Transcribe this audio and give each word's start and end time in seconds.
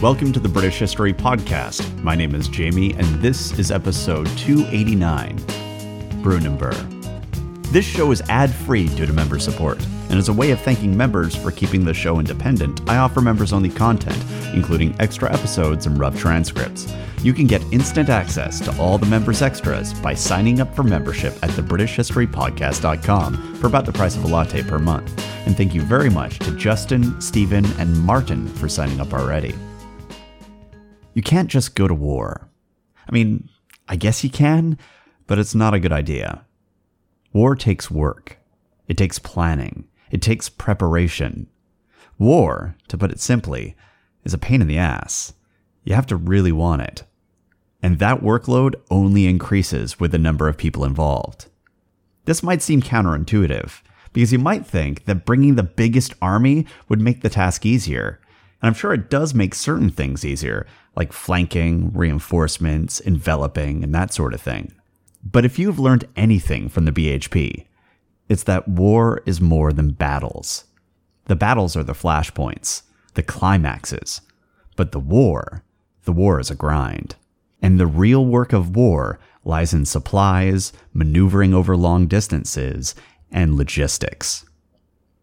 Welcome 0.00 0.32
to 0.34 0.38
the 0.38 0.48
British 0.48 0.78
History 0.78 1.12
Podcast. 1.12 2.04
My 2.04 2.14
name 2.14 2.36
is 2.36 2.46
Jamie, 2.46 2.94
and 2.94 3.20
this 3.20 3.58
is 3.58 3.72
episode 3.72 4.28
289 4.38 5.36
Brunanburh. 6.22 7.72
This 7.72 7.84
show 7.84 8.12
is 8.12 8.22
ad 8.28 8.54
free 8.54 8.86
due 8.90 9.06
to 9.06 9.12
member 9.12 9.40
support, 9.40 9.84
and 10.08 10.16
as 10.16 10.28
a 10.28 10.32
way 10.32 10.52
of 10.52 10.60
thanking 10.60 10.96
members 10.96 11.34
for 11.34 11.50
keeping 11.50 11.84
the 11.84 11.92
show 11.92 12.20
independent, 12.20 12.88
I 12.88 12.98
offer 12.98 13.20
members 13.20 13.52
only 13.52 13.70
content, 13.70 14.24
including 14.54 14.94
extra 15.00 15.34
episodes 15.34 15.86
and 15.86 15.98
rough 15.98 16.16
transcripts. 16.16 16.86
You 17.24 17.32
can 17.32 17.48
get 17.48 17.64
instant 17.72 18.08
access 18.08 18.60
to 18.60 18.80
all 18.80 18.98
the 18.98 19.06
members' 19.06 19.42
extras 19.42 19.94
by 19.94 20.14
signing 20.14 20.60
up 20.60 20.76
for 20.76 20.84
membership 20.84 21.34
at 21.42 21.50
thebritishhistorypodcast.com 21.50 23.54
for 23.56 23.66
about 23.66 23.84
the 23.84 23.92
price 23.92 24.14
of 24.14 24.22
a 24.22 24.28
latte 24.28 24.62
per 24.62 24.78
month. 24.78 25.12
And 25.44 25.56
thank 25.56 25.74
you 25.74 25.82
very 25.82 26.08
much 26.08 26.38
to 26.38 26.52
Justin, 26.52 27.20
Stephen, 27.20 27.66
and 27.80 28.00
Martin 28.04 28.46
for 28.46 28.68
signing 28.68 29.00
up 29.00 29.12
already. 29.12 29.56
You 31.18 31.22
can't 31.22 31.50
just 31.50 31.74
go 31.74 31.88
to 31.88 31.94
war. 31.94 32.48
I 33.08 33.10
mean, 33.10 33.48
I 33.88 33.96
guess 33.96 34.22
you 34.22 34.30
can, 34.30 34.78
but 35.26 35.36
it's 35.36 35.52
not 35.52 35.74
a 35.74 35.80
good 35.80 35.90
idea. 35.92 36.44
War 37.32 37.56
takes 37.56 37.90
work. 37.90 38.38
It 38.86 38.96
takes 38.96 39.18
planning. 39.18 39.88
It 40.12 40.22
takes 40.22 40.48
preparation. 40.48 41.48
War, 42.20 42.76
to 42.86 42.96
put 42.96 43.10
it 43.10 43.18
simply, 43.18 43.74
is 44.22 44.32
a 44.32 44.38
pain 44.38 44.62
in 44.62 44.68
the 44.68 44.78
ass. 44.78 45.32
You 45.82 45.96
have 45.96 46.06
to 46.06 46.14
really 46.14 46.52
want 46.52 46.82
it. 46.82 47.02
And 47.82 47.98
that 47.98 48.22
workload 48.22 48.76
only 48.88 49.26
increases 49.26 49.98
with 49.98 50.12
the 50.12 50.18
number 50.18 50.46
of 50.46 50.56
people 50.56 50.84
involved. 50.84 51.46
This 52.26 52.44
might 52.44 52.62
seem 52.62 52.80
counterintuitive, 52.80 53.82
because 54.12 54.32
you 54.32 54.38
might 54.38 54.64
think 54.64 55.06
that 55.06 55.26
bringing 55.26 55.56
the 55.56 55.64
biggest 55.64 56.14
army 56.22 56.64
would 56.88 57.00
make 57.00 57.22
the 57.22 57.28
task 57.28 57.66
easier. 57.66 58.20
And 58.60 58.68
I'm 58.68 58.74
sure 58.74 58.92
it 58.92 59.10
does 59.10 59.34
make 59.34 59.54
certain 59.54 59.90
things 59.90 60.24
easier, 60.24 60.66
like 60.96 61.12
flanking, 61.12 61.92
reinforcements, 61.92 63.00
enveloping, 63.00 63.84
and 63.84 63.94
that 63.94 64.12
sort 64.12 64.34
of 64.34 64.40
thing. 64.40 64.72
But 65.22 65.44
if 65.44 65.58
you've 65.58 65.78
learned 65.78 66.08
anything 66.16 66.68
from 66.68 66.84
the 66.84 66.92
BHP, 66.92 67.66
it's 68.28 68.42
that 68.44 68.68
war 68.68 69.22
is 69.26 69.40
more 69.40 69.72
than 69.72 69.90
battles. 69.90 70.64
The 71.26 71.36
battles 71.36 71.76
are 71.76 71.84
the 71.84 71.92
flashpoints, 71.92 72.82
the 73.14 73.22
climaxes. 73.22 74.20
But 74.76 74.92
the 74.92 75.00
war, 75.00 75.62
the 76.04 76.12
war 76.12 76.40
is 76.40 76.50
a 76.50 76.54
grind. 76.54 77.16
And 77.60 77.78
the 77.78 77.86
real 77.86 78.24
work 78.24 78.52
of 78.52 78.76
war 78.76 79.18
lies 79.44 79.72
in 79.74 79.84
supplies, 79.84 80.72
maneuvering 80.92 81.54
over 81.54 81.76
long 81.76 82.06
distances, 82.06 82.94
and 83.30 83.56
logistics. 83.56 84.44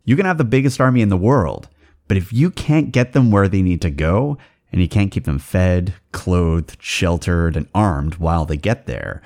You 0.03 0.15
can 0.15 0.25
have 0.25 0.37
the 0.37 0.43
biggest 0.43 0.79
army 0.79 1.01
in 1.01 1.09
the 1.09 1.17
world, 1.17 1.69
but 2.07 2.17
if 2.17 2.31
you 2.31 2.51
can't 2.51 2.91
get 2.91 3.13
them 3.13 3.31
where 3.31 3.47
they 3.47 3.61
need 3.61 3.81
to 3.81 3.89
go, 3.89 4.37
and 4.71 4.81
you 4.81 4.87
can't 4.87 5.11
keep 5.11 5.23
them 5.23 5.39
fed, 5.39 5.93
clothed, 6.11 6.77
sheltered, 6.81 7.55
and 7.55 7.67
armed 7.73 8.15
while 8.15 8.45
they 8.45 8.57
get 8.57 8.85
there, 8.85 9.21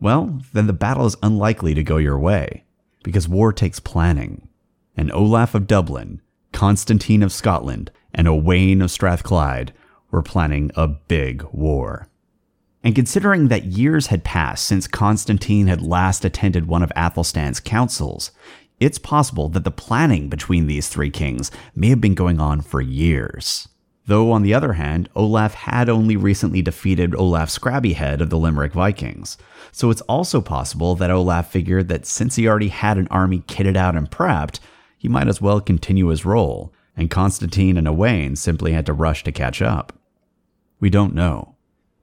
well, 0.00 0.40
then 0.52 0.66
the 0.66 0.72
battle 0.72 1.06
is 1.06 1.16
unlikely 1.22 1.74
to 1.74 1.82
go 1.82 1.96
your 1.96 2.18
way, 2.18 2.64
because 3.02 3.28
war 3.28 3.52
takes 3.52 3.80
planning. 3.80 4.46
And 4.96 5.10
Olaf 5.12 5.54
of 5.54 5.66
Dublin, 5.66 6.20
Constantine 6.52 7.22
of 7.22 7.32
Scotland, 7.32 7.90
and 8.12 8.28
Owain 8.28 8.82
of 8.82 8.90
Strathclyde 8.90 9.72
were 10.10 10.22
planning 10.22 10.70
a 10.76 10.86
big 10.86 11.42
war. 11.50 12.08
And 12.84 12.94
considering 12.94 13.48
that 13.48 13.64
years 13.64 14.08
had 14.08 14.24
passed 14.24 14.66
since 14.66 14.86
Constantine 14.86 15.66
had 15.66 15.80
last 15.80 16.24
attended 16.24 16.66
one 16.66 16.82
of 16.82 16.92
Athelstan's 16.94 17.58
councils, 17.58 18.30
it's 18.80 18.98
possible 18.98 19.48
that 19.50 19.64
the 19.64 19.70
planning 19.70 20.28
between 20.28 20.66
these 20.66 20.88
three 20.88 21.10
kings 21.10 21.50
may 21.74 21.88
have 21.88 22.00
been 22.00 22.14
going 22.14 22.40
on 22.40 22.60
for 22.60 22.80
years. 22.80 23.68
Though, 24.06 24.32
on 24.32 24.42
the 24.42 24.52
other 24.52 24.74
hand, 24.74 25.08
Olaf 25.14 25.54
had 25.54 25.88
only 25.88 26.16
recently 26.16 26.60
defeated 26.60 27.14
Olaf 27.14 27.48
Scabbyhead 27.48 28.20
of 28.20 28.28
the 28.28 28.36
Limerick 28.36 28.74
Vikings, 28.74 29.38
so 29.72 29.90
it's 29.90 30.02
also 30.02 30.42
possible 30.42 30.94
that 30.96 31.10
Olaf 31.10 31.50
figured 31.50 31.88
that 31.88 32.04
since 32.04 32.36
he 32.36 32.46
already 32.46 32.68
had 32.68 32.98
an 32.98 33.08
army 33.10 33.40
kitted 33.48 33.76
out 33.76 33.96
and 33.96 34.10
prepped, 34.10 34.60
he 34.98 35.08
might 35.08 35.28
as 35.28 35.40
well 35.40 35.60
continue 35.60 36.08
his 36.08 36.26
role, 36.26 36.72
and 36.96 37.10
Constantine 37.10 37.78
and 37.78 37.88
Owain 37.88 38.36
simply 38.36 38.72
had 38.72 38.86
to 38.86 38.92
rush 38.92 39.24
to 39.24 39.32
catch 39.32 39.62
up. 39.62 39.92
We 40.80 40.90
don't 40.90 41.14
know. 41.14 41.54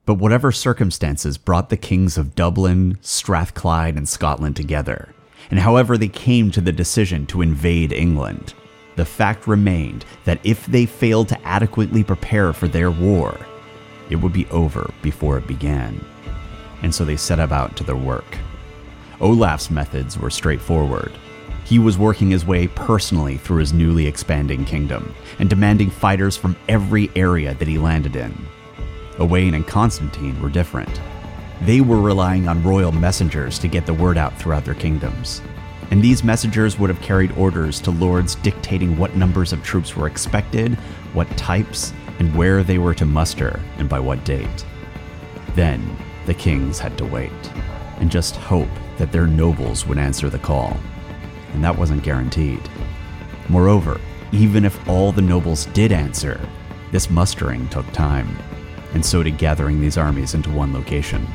But 0.04 0.14
whatever 0.14 0.50
circumstances 0.50 1.38
brought 1.38 1.70
the 1.70 1.76
kings 1.76 2.18
of 2.18 2.34
Dublin, 2.34 2.98
Strathclyde, 3.00 3.96
and 3.96 4.08
Scotland 4.08 4.56
together, 4.56 5.14
and 5.50 5.58
however 5.58 5.98
they 5.98 6.08
came 6.08 6.50
to 6.50 6.60
the 6.60 6.72
decision 6.72 7.26
to 7.26 7.42
invade 7.42 7.92
England, 7.92 8.54
the 8.96 9.04
fact 9.04 9.46
remained 9.46 10.04
that 10.24 10.40
if 10.44 10.66
they 10.66 10.86
failed 10.86 11.28
to 11.28 11.46
adequately 11.46 12.04
prepare 12.04 12.52
for 12.52 12.68
their 12.68 12.90
war, 12.90 13.38
it 14.10 14.16
would 14.16 14.32
be 14.32 14.46
over 14.46 14.92
before 15.02 15.38
it 15.38 15.46
began. 15.46 16.04
And 16.82 16.94
so 16.94 17.04
they 17.04 17.16
set 17.16 17.40
about 17.40 17.76
to 17.76 17.84
their 17.84 17.96
work. 17.96 18.36
Olaf's 19.20 19.70
methods 19.70 20.18
were 20.18 20.30
straightforward. 20.30 21.12
He 21.64 21.78
was 21.78 21.96
working 21.96 22.30
his 22.30 22.44
way 22.44 22.66
personally 22.66 23.38
through 23.38 23.58
his 23.58 23.72
newly 23.72 24.06
expanding 24.06 24.64
kingdom 24.64 25.14
and 25.38 25.48
demanding 25.48 25.90
fighters 25.90 26.36
from 26.36 26.56
every 26.68 27.10
area 27.14 27.54
that 27.54 27.68
he 27.68 27.78
landed 27.78 28.16
in. 28.16 28.34
Owain 29.18 29.54
and 29.54 29.66
Constantine 29.66 30.40
were 30.42 30.50
different. 30.50 31.00
They 31.62 31.80
were 31.80 32.00
relying 32.00 32.48
on 32.48 32.62
royal 32.62 32.92
messengers 32.92 33.58
to 33.60 33.68
get 33.68 33.86
the 33.86 33.94
word 33.94 34.18
out 34.18 34.36
throughout 34.38 34.64
their 34.64 34.74
kingdoms 34.74 35.42
and 35.92 36.00
these 36.00 36.24
messengers 36.24 36.78
would 36.78 36.88
have 36.88 37.02
carried 37.02 37.32
orders 37.32 37.78
to 37.78 37.90
lords 37.90 38.36
dictating 38.36 38.96
what 38.96 39.14
numbers 39.14 39.52
of 39.52 39.62
troops 39.62 39.94
were 39.94 40.06
expected, 40.06 40.72
what 41.12 41.28
types, 41.36 41.92
and 42.18 42.34
where 42.34 42.62
they 42.62 42.78
were 42.78 42.94
to 42.94 43.04
muster, 43.04 43.60
and 43.76 43.90
by 43.90 44.00
what 44.00 44.24
date. 44.24 44.64
Then, 45.54 45.98
the 46.24 46.32
kings 46.32 46.78
had 46.78 46.96
to 46.96 47.04
wait, 47.04 47.30
and 47.98 48.10
just 48.10 48.36
hope 48.36 48.70
that 48.96 49.12
their 49.12 49.26
nobles 49.26 49.86
would 49.86 49.98
answer 49.98 50.30
the 50.30 50.38
call. 50.38 50.80
And 51.52 51.62
that 51.62 51.76
wasn't 51.76 52.02
guaranteed. 52.02 52.66
Moreover, 53.50 54.00
even 54.32 54.64
if 54.64 54.88
all 54.88 55.12
the 55.12 55.20
nobles 55.20 55.66
did 55.74 55.92
answer, 55.92 56.40
this 56.90 57.10
mustering 57.10 57.68
took 57.68 57.92
time, 57.92 58.34
and 58.94 59.04
so 59.04 59.22
did 59.22 59.36
gathering 59.36 59.78
these 59.78 59.98
armies 59.98 60.32
into 60.32 60.50
one 60.50 60.72
location. 60.72 61.28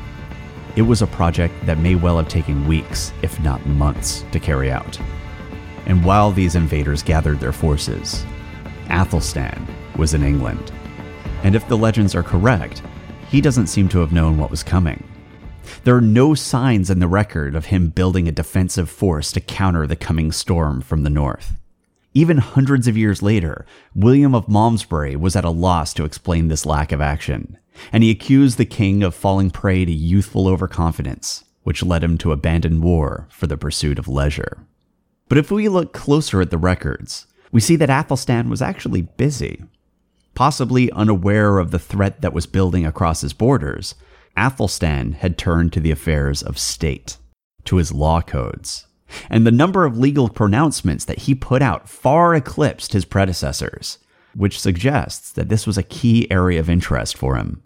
It 0.78 0.84
was 0.84 1.02
a 1.02 1.08
project 1.08 1.56
that 1.66 1.80
may 1.80 1.96
well 1.96 2.18
have 2.18 2.28
taken 2.28 2.68
weeks, 2.68 3.12
if 3.24 3.40
not 3.40 3.66
months, 3.66 4.24
to 4.32 4.40
carry 4.40 4.70
out. 4.70 5.00
And 5.88 6.06
while 6.06 6.32
these 6.32 6.54
invaders 6.54 7.02
gathered 7.02 7.40
their 7.40 7.52
forces, 7.52 8.24
Athelstan 8.88 9.68
was 9.98 10.14
in 10.14 10.22
England. 10.22 10.72
And 11.42 11.56
if 11.56 11.68
the 11.68 11.76
legends 11.76 12.14
are 12.14 12.22
correct, 12.22 12.84
he 13.28 13.42
doesn't 13.42 13.68
seem 13.68 13.90
to 13.90 14.00
have 14.02 14.12
known 14.12 14.38
what 14.38 14.52
was 14.52 14.62
coming. 14.62 15.04
There 15.84 15.96
are 15.96 16.02
no 16.02 16.36
signs 16.36 16.92
in 16.92 17.00
the 17.00 17.08
record 17.08 17.56
of 17.56 17.66
him 17.66 17.90
building 17.90 18.28
a 18.28 18.32
defensive 18.32 18.88
force 18.88 19.32
to 19.32 19.42
counter 19.42 19.88
the 19.88 19.96
coming 19.96 20.32
storm 20.32 20.82
from 20.82 21.02
the 21.02 21.10
north. 21.10 21.56
Even 22.18 22.40
hundreds 22.40 22.88
of 22.88 22.98
years 22.98 23.22
later, 23.22 23.66
William 23.94 24.34
of 24.34 24.50
Malmesbury 24.50 25.16
was 25.16 25.36
at 25.36 25.46
a 25.46 25.52
loss 25.52 25.94
to 25.94 26.04
explain 26.04 26.48
this 26.48 26.66
lack 26.66 26.92
of 26.92 27.00
action 27.00 27.60
and 27.92 28.04
he 28.04 28.12
accused 28.12 28.58
the 28.58 28.66
king 28.66 29.04
of 29.04 29.16
falling 29.16 29.52
prey 29.52 29.86
to 29.86 29.92
youthful 29.92 30.48
overconfidence, 30.48 31.46
which 31.64 31.84
led 31.84 32.04
him 32.04 32.18
to 32.18 32.32
abandon 32.32 32.82
war 32.82 33.28
for 33.30 33.48
the 33.48 33.58
pursuit 33.58 34.00
of 34.00 34.08
leisure. 34.08 34.66
But 35.30 35.38
if 35.38 35.52
we 35.52 35.70
look 35.70 35.94
closer 35.94 36.42
at 36.42 36.50
the 36.50 36.58
records, 36.58 37.28
we 37.52 37.62
see 37.62 37.76
that 37.76 37.90
Athelstan 37.90 38.50
was 38.50 38.62
actually 38.62 39.04
busy. 39.04 39.64
Possibly 40.34 40.92
unaware 40.92 41.58
of 41.60 41.72
the 41.72 41.80
threat 41.80 42.22
that 42.22 42.34
was 42.34 42.46
building 42.46 42.86
across 42.86 43.22
his 43.22 43.34
borders, 43.34 43.96
Athelstan 44.36 45.14
had 45.14 45.38
turned 45.38 45.74
to 45.74 45.80
the 45.80 45.92
affairs 45.92 46.44
of 46.44 46.58
state, 46.58 47.18
to 47.66 47.78
his 47.78 47.92
law 47.92 48.22
codes. 48.22 48.87
And 49.30 49.46
the 49.46 49.52
number 49.52 49.86
of 49.86 49.98
legal 49.98 50.30
pronouncements 50.30 51.06
that 51.06 51.20
he 51.20 51.36
put 51.36 51.62
out 51.62 51.90
far 51.90 52.36
eclipsed 52.36 52.94
his 52.94 53.06
predecessors, 53.06 54.00
which 54.36 54.60
suggests 54.60 55.32
that 55.34 55.50
this 55.50 55.66
was 55.66 55.78
a 55.78 55.84
key 55.84 56.30
area 56.32 56.60
of 56.60 56.70
interest 56.70 57.18
for 57.18 57.36
him. 57.36 57.64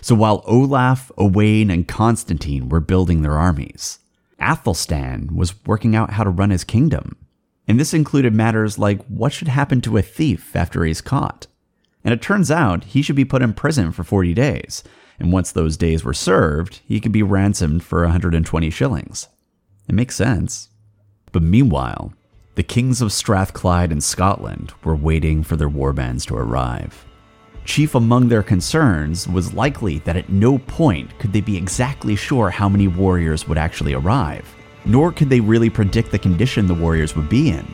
So 0.00 0.14
while 0.14 0.42
Olaf, 0.46 1.10
Owain, 1.16 1.70
and 1.70 1.86
Constantine 1.86 2.68
were 2.68 2.80
building 2.80 3.22
their 3.22 3.38
armies, 3.38 3.98
Athelstan 4.40 5.34
was 5.34 5.54
working 5.66 5.94
out 5.96 6.10
how 6.10 6.24
to 6.24 6.30
run 6.30 6.50
his 6.50 6.64
kingdom. 6.64 7.16
And 7.68 7.80
this 7.80 7.94
included 7.94 8.34
matters 8.34 8.78
like 8.78 9.04
what 9.06 9.32
should 9.32 9.48
happen 9.48 9.80
to 9.82 9.96
a 9.96 10.02
thief 10.02 10.54
after 10.54 10.84
he's 10.84 11.00
caught. 11.00 11.46
And 12.04 12.12
it 12.12 12.22
turns 12.22 12.50
out 12.50 12.84
he 12.84 13.02
should 13.02 13.16
be 13.16 13.24
put 13.24 13.42
in 13.42 13.52
prison 13.52 13.90
for 13.90 14.04
40 14.04 14.34
days, 14.34 14.84
and 15.18 15.32
once 15.32 15.50
those 15.50 15.76
days 15.76 16.04
were 16.04 16.14
served, 16.14 16.80
he 16.86 17.00
could 17.00 17.12
be 17.12 17.22
ransomed 17.22 17.82
for 17.82 18.02
120 18.02 18.70
shillings. 18.70 19.28
It 19.88 19.94
makes 19.94 20.14
sense. 20.14 20.68
But 21.36 21.42
meanwhile, 21.42 22.14
the 22.54 22.62
kings 22.62 23.02
of 23.02 23.12
Strathclyde 23.12 23.92
and 23.92 24.02
Scotland 24.02 24.72
were 24.84 24.96
waiting 24.96 25.42
for 25.42 25.54
their 25.54 25.68
warbands 25.68 26.24
to 26.28 26.34
arrive. 26.34 27.04
Chief 27.66 27.94
among 27.94 28.30
their 28.30 28.42
concerns 28.42 29.28
was 29.28 29.52
likely 29.52 29.98
that 29.98 30.16
at 30.16 30.30
no 30.30 30.56
point 30.56 31.10
could 31.18 31.34
they 31.34 31.42
be 31.42 31.58
exactly 31.58 32.16
sure 32.16 32.48
how 32.48 32.70
many 32.70 32.88
warriors 32.88 33.46
would 33.46 33.58
actually 33.58 33.92
arrive, 33.92 34.50
nor 34.86 35.12
could 35.12 35.28
they 35.28 35.40
really 35.40 35.68
predict 35.68 36.10
the 36.10 36.18
condition 36.18 36.66
the 36.66 36.72
warriors 36.72 37.14
would 37.14 37.28
be 37.28 37.50
in. 37.50 37.66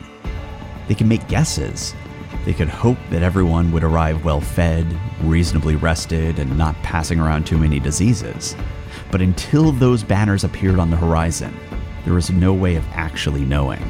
They 0.89 0.95
could 0.95 1.07
make 1.07 1.29
guesses, 1.29 1.95
They 2.43 2.53
could 2.53 2.67
hope 2.67 2.97
that 3.11 3.23
everyone 3.23 3.71
would 3.71 3.85
arrive 3.85 4.25
well 4.25 4.41
fed, 4.41 4.85
reasonably 5.21 5.77
rested, 5.77 6.37
and 6.37 6.57
not 6.57 6.75
passing 6.83 7.17
around 7.17 7.47
too 7.47 7.57
many 7.57 7.79
diseases. 7.79 8.57
But 9.09 9.21
until 9.21 9.71
those 9.71 10.03
banners 10.03 10.43
appeared 10.43 10.79
on 10.79 10.89
the 10.89 10.97
horizon, 10.97 11.57
there 12.05 12.13
was 12.13 12.31
no 12.31 12.53
way 12.53 12.75
of 12.75 12.85
actually 12.91 13.45
knowing. 13.45 13.83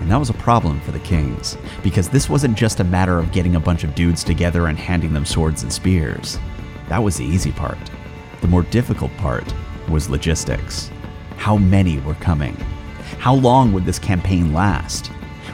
And 0.00 0.10
that 0.10 0.18
was 0.18 0.30
a 0.30 0.34
problem 0.34 0.80
for 0.80 0.92
the 0.92 1.00
kings, 1.00 1.56
because 1.82 2.08
this 2.08 2.28
wasn't 2.28 2.56
just 2.56 2.80
a 2.80 2.84
matter 2.84 3.18
of 3.18 3.32
getting 3.32 3.56
a 3.56 3.60
bunch 3.60 3.82
of 3.82 3.94
dudes 3.94 4.22
together 4.22 4.66
and 4.66 4.78
handing 4.78 5.12
them 5.12 5.24
swords 5.24 5.62
and 5.62 5.72
spears. 5.72 6.38
That 6.88 7.02
was 7.02 7.16
the 7.16 7.24
easy 7.24 7.50
part. 7.52 7.78
The 8.40 8.48
more 8.48 8.62
difficult 8.62 9.16
part 9.16 9.52
was 9.88 10.10
logistics. 10.10 10.90
How 11.36 11.56
many 11.56 11.98
were 12.00 12.14
coming? 12.14 12.56
How 13.18 13.34
long 13.34 13.72
would 13.72 13.84
this 13.84 13.98
campaign 13.98 14.52
last? 14.52 15.06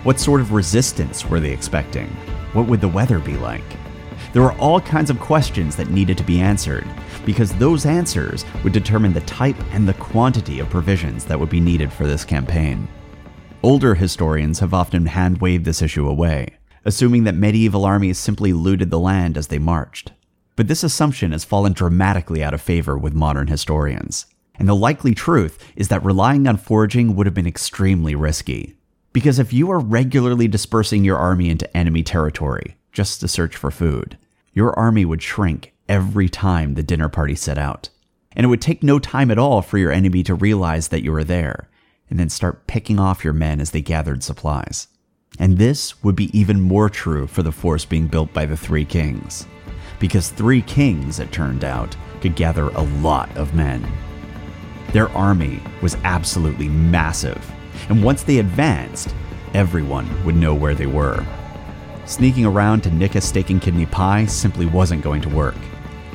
What 0.02 0.19
sort 0.19 0.40
of 0.40 0.52
resistance 0.52 1.24
were 1.24 1.40
they 1.40 1.52
expecting? 1.52 2.08
What 2.52 2.66
would 2.66 2.80
the 2.80 2.88
weather 2.88 3.19
be 3.19 3.36
like? 3.36 3.62
There 4.32 4.42
were 4.42 4.52
all 4.54 4.80
kinds 4.80 5.10
of 5.10 5.20
questions 5.20 5.76
that 5.76 5.90
needed 5.90 6.19
to 6.19 6.24
be 6.24 6.40
answered, 6.40 6.86
because 7.24 7.52
those 7.54 7.86
answers 7.86 8.44
would 8.64 8.72
determine 8.72 9.12
the 9.12 9.20
type 9.22 9.56
and 9.72 9.88
the 9.88 9.94
quantity 9.94 10.60
of 10.60 10.70
provisions 10.70 11.24
that 11.24 11.38
would 11.38 11.50
be 11.50 11.60
needed 11.60 11.92
for 11.92 12.06
this 12.06 12.24
campaign. 12.24 12.88
Older 13.62 13.94
historians 13.94 14.58
have 14.58 14.74
often 14.74 15.06
hand 15.06 15.40
waved 15.40 15.64
this 15.64 15.82
issue 15.82 16.08
away, 16.08 16.58
assuming 16.84 17.24
that 17.24 17.34
medieval 17.34 17.84
armies 17.84 18.19
simply 18.19 18.52
looted 18.52 18.90
the 18.90 18.98
land 18.98 19.38
as 19.38 19.46
they 19.46 19.58
marched. 19.58 20.12
But 20.56 20.69
this 20.69 20.82
assumption 20.82 21.32
has 21.32 21.44
fallen 21.44 21.72
dramatically 21.72 22.42
out 22.42 22.54
of 22.54 22.60
favor 22.60 22.98
with 22.98 23.14
modern 23.14 23.46
historians. 23.46 24.26
And 24.56 24.69
the 24.69 24.74
likely 24.74 25.14
truth 25.14 25.58
is 25.76 25.88
that 25.88 26.04
relying 26.04 26.46
on 26.46 26.56
foraging 26.56 27.16
would 27.16 27.26
have 27.26 27.34
been 27.34 27.46
extremely 27.46 28.14
risky. 28.14 28.76
Because 29.12 29.38
if 29.38 29.52
you 29.52 29.70
are 29.70 29.78
regularly 29.78 30.48
dispersing 30.48 31.04
your 31.04 31.16
army 31.16 31.50
into 31.50 31.76
enemy 31.76 32.02
territory 32.02 32.76
just 32.92 33.20
to 33.20 33.28
search 33.28 33.56
for 33.56 33.70
food, 33.70 34.19
your 34.52 34.78
army 34.78 35.04
would 35.04 35.22
shrink 35.22 35.71
every 35.92 36.26
time 36.26 36.72
the 36.72 36.82
dinner 36.82 37.10
party 37.10 37.34
set 37.34 37.58
out. 37.58 37.90
And 38.34 38.46
it 38.46 38.48
would 38.48 38.62
take 38.62 38.82
no 38.82 38.98
time 38.98 39.30
at 39.30 39.38
all 39.38 39.60
for 39.60 39.76
your 39.76 39.92
enemy 39.92 40.22
to 40.22 40.34
realize 40.34 40.88
that 40.88 41.04
you 41.04 41.12
were 41.12 41.22
there 41.22 41.68
and 42.08 42.18
then 42.18 42.30
start 42.30 42.66
picking 42.66 42.98
off 42.98 43.22
your 43.22 43.34
men 43.34 43.60
as 43.60 43.72
they 43.72 43.82
gathered 43.82 44.22
supplies. 44.22 44.88
And 45.38 45.58
this 45.58 46.02
would 46.02 46.16
be 46.16 46.36
even 46.38 46.62
more 46.62 46.88
true 46.88 47.26
for 47.26 47.42
the 47.42 47.52
force 47.52 47.84
being 47.84 48.06
built 48.06 48.32
by 48.32 48.46
the 48.46 48.56
Three 48.56 48.86
Kings. 48.86 49.46
Because 50.00 50.30
Three 50.30 50.62
Kings, 50.62 51.20
it 51.20 51.30
turned 51.30 51.62
out, 51.62 51.94
could 52.22 52.36
gather 52.36 52.68
a 52.68 52.82
lot 53.02 53.34
of 53.36 53.54
men. 53.54 53.86
Their 54.92 55.10
army 55.10 55.60
was 55.82 55.96
absolutely 56.04 56.68
massive, 56.68 57.50
and 57.90 58.02
once 58.02 58.22
they 58.22 58.38
advanced, 58.38 59.14
everyone 59.52 60.08
would 60.24 60.36
know 60.36 60.54
where 60.54 60.74
they 60.74 60.86
were. 60.86 61.22
Sneaking 62.06 62.46
around 62.46 62.82
to 62.82 62.90
nick 62.90 63.14
a 63.14 63.20
steak 63.20 63.50
and 63.50 63.60
kidney 63.60 63.86
pie 63.86 64.24
simply 64.24 64.64
wasn't 64.64 65.02
going 65.02 65.20
to 65.20 65.28
work. 65.28 65.54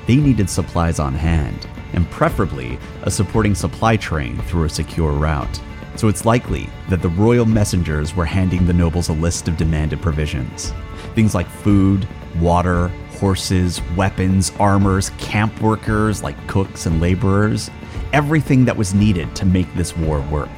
They 0.07 0.15
needed 0.15 0.49
supplies 0.49 0.99
on 0.99 1.13
hand, 1.13 1.67
and 1.93 2.09
preferably 2.09 2.79
a 3.03 3.11
supporting 3.11 3.53
supply 3.53 3.97
train 3.97 4.41
through 4.43 4.63
a 4.63 4.69
secure 4.69 5.11
route. 5.11 5.61
So 5.97 6.07
it's 6.07 6.25
likely 6.25 6.69
that 6.89 7.01
the 7.01 7.09
royal 7.09 7.45
messengers 7.45 8.15
were 8.15 8.25
handing 8.25 8.65
the 8.65 8.73
nobles 8.73 9.09
a 9.09 9.13
list 9.13 9.47
of 9.47 9.57
demanded 9.57 10.01
provisions. 10.01 10.73
Things 11.13 11.35
like 11.35 11.47
food, 11.47 12.07
water, 12.39 12.87
horses, 13.19 13.81
weapons, 13.95 14.51
armors, 14.59 15.09
camp 15.17 15.59
workers 15.61 16.23
like 16.23 16.47
cooks 16.47 16.85
and 16.85 17.01
laborers, 17.01 17.69
everything 18.13 18.63
that 18.63 18.77
was 18.77 18.93
needed 18.93 19.35
to 19.35 19.45
make 19.45 19.71
this 19.73 19.97
war 19.97 20.21
work. 20.21 20.49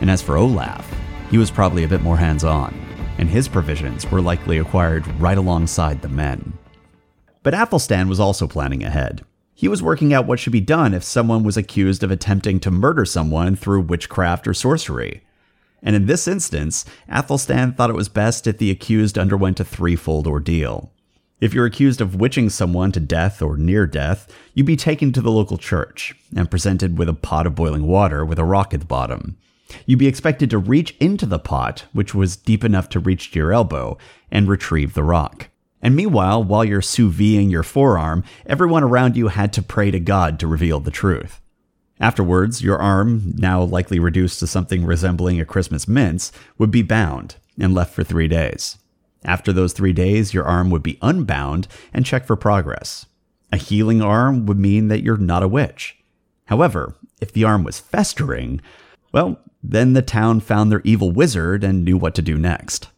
And 0.00 0.10
as 0.10 0.22
for 0.22 0.36
Olaf, 0.36 0.88
he 1.30 1.38
was 1.38 1.50
probably 1.50 1.84
a 1.84 1.88
bit 1.88 2.02
more 2.02 2.18
hands 2.18 2.44
on, 2.44 2.72
and 3.18 3.28
his 3.28 3.48
provisions 3.48 4.08
were 4.10 4.20
likely 4.20 4.58
acquired 4.58 5.06
right 5.20 5.38
alongside 5.38 6.02
the 6.02 6.08
men. 6.08 6.52
But 7.46 7.54
Athelstan 7.54 8.08
was 8.08 8.18
also 8.18 8.48
planning 8.48 8.82
ahead. 8.82 9.24
He 9.54 9.68
was 9.68 9.80
working 9.80 10.12
out 10.12 10.26
what 10.26 10.40
should 10.40 10.52
be 10.52 10.60
done 10.60 10.92
if 10.92 11.04
someone 11.04 11.44
was 11.44 11.56
accused 11.56 12.02
of 12.02 12.10
attempting 12.10 12.58
to 12.58 12.72
murder 12.72 13.04
someone 13.04 13.54
through 13.54 13.82
witchcraft 13.82 14.48
or 14.48 14.52
sorcery. 14.52 15.22
And 15.80 15.94
in 15.94 16.06
this 16.06 16.26
instance, 16.26 16.84
Athelstan 17.08 17.72
thought 17.72 17.88
it 17.88 17.94
was 17.94 18.08
best 18.08 18.48
if 18.48 18.58
the 18.58 18.72
accused 18.72 19.16
underwent 19.16 19.60
a 19.60 19.64
threefold 19.64 20.26
ordeal. 20.26 20.90
If 21.40 21.54
you're 21.54 21.66
accused 21.66 22.00
of 22.00 22.16
witching 22.16 22.50
someone 22.50 22.90
to 22.90 22.98
death 22.98 23.40
or 23.40 23.56
near 23.56 23.86
death, 23.86 24.26
you'd 24.54 24.66
be 24.66 24.74
taken 24.74 25.12
to 25.12 25.20
the 25.20 25.30
local 25.30 25.56
church 25.56 26.16
and 26.34 26.50
presented 26.50 26.98
with 26.98 27.08
a 27.08 27.14
pot 27.14 27.46
of 27.46 27.54
boiling 27.54 27.86
water 27.86 28.24
with 28.24 28.40
a 28.40 28.44
rock 28.44 28.74
at 28.74 28.80
the 28.80 28.86
bottom. 28.86 29.36
You'd 29.86 30.00
be 30.00 30.08
expected 30.08 30.50
to 30.50 30.58
reach 30.58 30.96
into 30.98 31.26
the 31.26 31.38
pot, 31.38 31.84
which 31.92 32.12
was 32.12 32.36
deep 32.36 32.64
enough 32.64 32.88
to 32.88 32.98
reach 32.98 33.30
to 33.30 33.38
your 33.38 33.52
elbow, 33.52 33.98
and 34.32 34.48
retrieve 34.48 34.94
the 34.94 35.04
rock. 35.04 35.48
And 35.86 35.94
meanwhile, 35.94 36.42
while 36.42 36.64
you're 36.64 36.82
sous 36.82 37.14
videing 37.14 37.48
your 37.48 37.62
forearm, 37.62 38.24
everyone 38.44 38.82
around 38.82 39.16
you 39.16 39.28
had 39.28 39.52
to 39.52 39.62
pray 39.62 39.92
to 39.92 40.00
God 40.00 40.40
to 40.40 40.48
reveal 40.48 40.80
the 40.80 40.90
truth. 40.90 41.40
Afterwards, 42.00 42.60
your 42.60 42.76
arm, 42.76 43.34
now 43.36 43.62
likely 43.62 44.00
reduced 44.00 44.40
to 44.40 44.48
something 44.48 44.84
resembling 44.84 45.40
a 45.40 45.44
Christmas 45.44 45.86
mince, 45.86 46.32
would 46.58 46.72
be 46.72 46.82
bound 46.82 47.36
and 47.56 47.72
left 47.72 47.94
for 47.94 48.02
three 48.02 48.26
days. 48.26 48.78
After 49.24 49.52
those 49.52 49.72
three 49.72 49.92
days, 49.92 50.34
your 50.34 50.42
arm 50.42 50.70
would 50.70 50.82
be 50.82 50.98
unbound 51.02 51.68
and 51.94 52.04
checked 52.04 52.26
for 52.26 52.34
progress. 52.34 53.06
A 53.52 53.56
healing 53.56 54.02
arm 54.02 54.44
would 54.46 54.58
mean 54.58 54.88
that 54.88 55.04
you're 55.04 55.16
not 55.16 55.44
a 55.44 55.48
witch. 55.48 55.96
However, 56.46 56.96
if 57.20 57.32
the 57.32 57.44
arm 57.44 57.62
was 57.62 57.78
festering, 57.78 58.60
well, 59.12 59.38
then 59.62 59.92
the 59.92 60.02
town 60.02 60.40
found 60.40 60.72
their 60.72 60.82
evil 60.82 61.12
wizard 61.12 61.62
and 61.62 61.84
knew 61.84 61.96
what 61.96 62.16
to 62.16 62.22
do 62.22 62.36
next. 62.36 62.88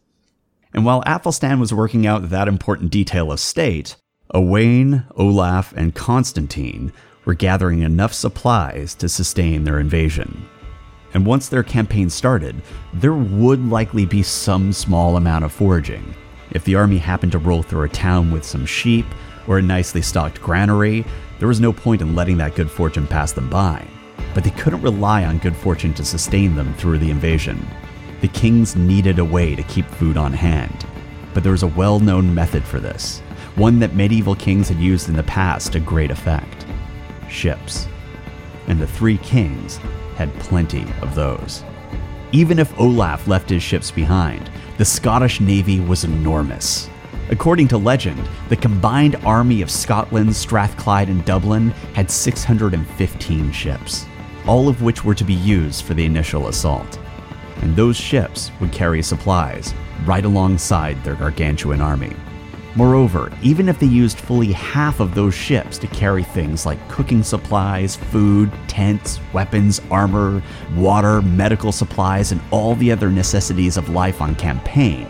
And 0.73 0.85
while 0.85 1.03
Athelstan 1.05 1.59
was 1.59 1.73
working 1.73 2.05
out 2.05 2.29
that 2.29 2.47
important 2.47 2.91
detail 2.91 3.31
of 3.31 3.39
state, 3.39 3.95
Owain, 4.33 5.05
Olaf, 5.15 5.73
and 5.75 5.95
Constantine 5.95 6.93
were 7.25 7.33
gathering 7.33 7.81
enough 7.81 8.13
supplies 8.13 8.93
to 8.95 9.09
sustain 9.09 9.63
their 9.63 9.79
invasion. 9.79 10.47
And 11.13 11.25
once 11.25 11.49
their 11.49 11.63
campaign 11.63 12.09
started, 12.09 12.61
there 12.93 13.13
would 13.13 13.67
likely 13.67 14.05
be 14.05 14.21
some 14.21 14.71
small 14.71 15.17
amount 15.17 15.45
of 15.45 15.51
foraging. 15.51 16.13
If 16.51 16.63
the 16.63 16.75
army 16.75 16.97
happened 16.97 17.31
to 17.31 17.39
roll 17.39 17.63
through 17.63 17.83
a 17.83 17.89
town 17.89 18.31
with 18.31 18.43
some 18.43 18.65
sheep 18.65 19.05
or 19.47 19.57
a 19.57 19.61
nicely 19.61 20.03
stocked 20.03 20.41
granary, 20.41 21.03
there 21.39 21.47
was 21.47 21.59
no 21.59 21.73
point 21.73 22.01
in 22.01 22.15
letting 22.15 22.37
that 22.37 22.55
good 22.55 22.69
fortune 22.69 23.07
pass 23.07 23.31
them 23.31 23.49
by. 23.49 23.85
But 24.35 24.43
they 24.43 24.51
couldn't 24.51 24.83
rely 24.83 25.25
on 25.25 25.39
good 25.39 25.55
fortune 25.55 25.93
to 25.95 26.05
sustain 26.05 26.55
them 26.55 26.73
through 26.75 26.99
the 26.99 27.09
invasion. 27.09 27.65
The 28.21 28.27
kings 28.27 28.75
needed 28.75 29.17
a 29.17 29.23
way 29.23 29.55
to 29.55 29.63
keep 29.63 29.85
food 29.85 30.17
on 30.17 30.33
hand. 30.33 30.85
But 31.33 31.43
there 31.43 31.53
was 31.53 31.63
a 31.63 31.67
well 31.67 31.99
known 31.99 32.33
method 32.33 32.65
for 32.65 32.79
this, 32.79 33.19
one 33.55 33.79
that 33.79 33.95
medieval 33.95 34.35
kings 34.35 34.67
had 34.67 34.77
used 34.77 35.07
in 35.07 35.15
the 35.15 35.23
past 35.23 35.71
to 35.73 35.79
great 35.79 36.11
effect 36.11 36.65
ships. 37.29 37.87
And 38.67 38.79
the 38.79 38.87
three 38.87 39.17
kings 39.19 39.77
had 40.15 40.33
plenty 40.39 40.85
of 41.01 41.15
those. 41.15 41.63
Even 42.31 42.59
if 42.59 42.77
Olaf 42.77 43.27
left 43.27 43.49
his 43.49 43.63
ships 43.63 43.89
behind, 43.89 44.49
the 44.77 44.85
Scottish 44.85 45.39
navy 45.39 45.79
was 45.79 46.03
enormous. 46.03 46.89
According 47.29 47.67
to 47.69 47.77
legend, 47.77 48.27
the 48.49 48.55
combined 48.55 49.15
army 49.23 49.61
of 49.61 49.71
Scotland, 49.71 50.35
Strathclyde, 50.35 51.09
and 51.09 51.23
Dublin 51.23 51.69
had 51.93 52.09
615 52.09 53.51
ships, 53.51 54.05
all 54.47 54.67
of 54.67 54.81
which 54.81 55.05
were 55.05 55.15
to 55.15 55.23
be 55.23 55.35
used 55.35 55.85
for 55.85 55.93
the 55.93 56.05
initial 56.05 56.47
assault 56.47 56.99
and 57.61 57.75
those 57.75 57.97
ships 57.97 58.51
would 58.59 58.71
carry 58.71 59.01
supplies 59.01 59.73
right 60.05 60.25
alongside 60.25 61.03
their 61.03 61.15
gargantuan 61.15 61.81
army. 61.81 62.15
Moreover, 62.75 63.31
even 63.41 63.67
if 63.67 63.79
they 63.79 63.87
used 63.87 64.19
fully 64.19 64.51
half 64.51 64.99
of 64.99 65.15
those 65.15 65.33
ships 65.33 65.77
to 65.79 65.87
carry 65.87 66.23
things 66.23 66.65
like 66.65 66.87
cooking 66.87 67.23
supplies, 67.23 67.95
food, 67.95 68.51
tents, 68.67 69.19
weapons, 69.33 69.81
armor, 69.89 70.41
water, 70.75 71.21
medical 71.21 71.71
supplies, 71.71 72.31
and 72.31 72.39
all 72.51 72.75
the 72.75 72.91
other 72.91 73.09
necessities 73.09 73.75
of 73.75 73.89
life 73.89 74.21
on 74.21 74.35
campaign, 74.35 75.07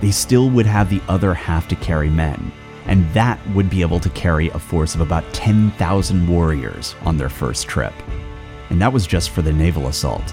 they 0.00 0.10
still 0.10 0.48
would 0.50 0.66
have 0.66 0.88
the 0.88 1.02
other 1.08 1.34
half 1.34 1.68
to 1.68 1.76
carry 1.76 2.08
men, 2.08 2.52
and 2.86 3.12
that 3.12 3.38
would 3.48 3.68
be 3.68 3.82
able 3.82 4.00
to 4.00 4.08
carry 4.10 4.48
a 4.50 4.58
force 4.58 4.94
of 4.94 5.00
about 5.00 5.30
10,000 5.34 6.28
warriors 6.28 6.94
on 7.02 7.16
their 7.18 7.28
first 7.28 7.66
trip. 7.66 7.92
And 8.70 8.80
that 8.80 8.92
was 8.92 9.06
just 9.06 9.30
for 9.30 9.42
the 9.42 9.52
naval 9.52 9.88
assault 9.88 10.32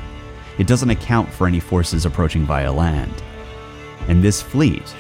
it 0.57 0.67
doesn't 0.67 0.89
account 0.89 1.31
for 1.31 1.47
any 1.47 1.59
forces 1.59 2.05
approaching 2.05 2.45
via 2.45 2.71
land. 2.71 3.23
And 4.07 4.23
this 4.23 4.41
fleet, 4.41 4.93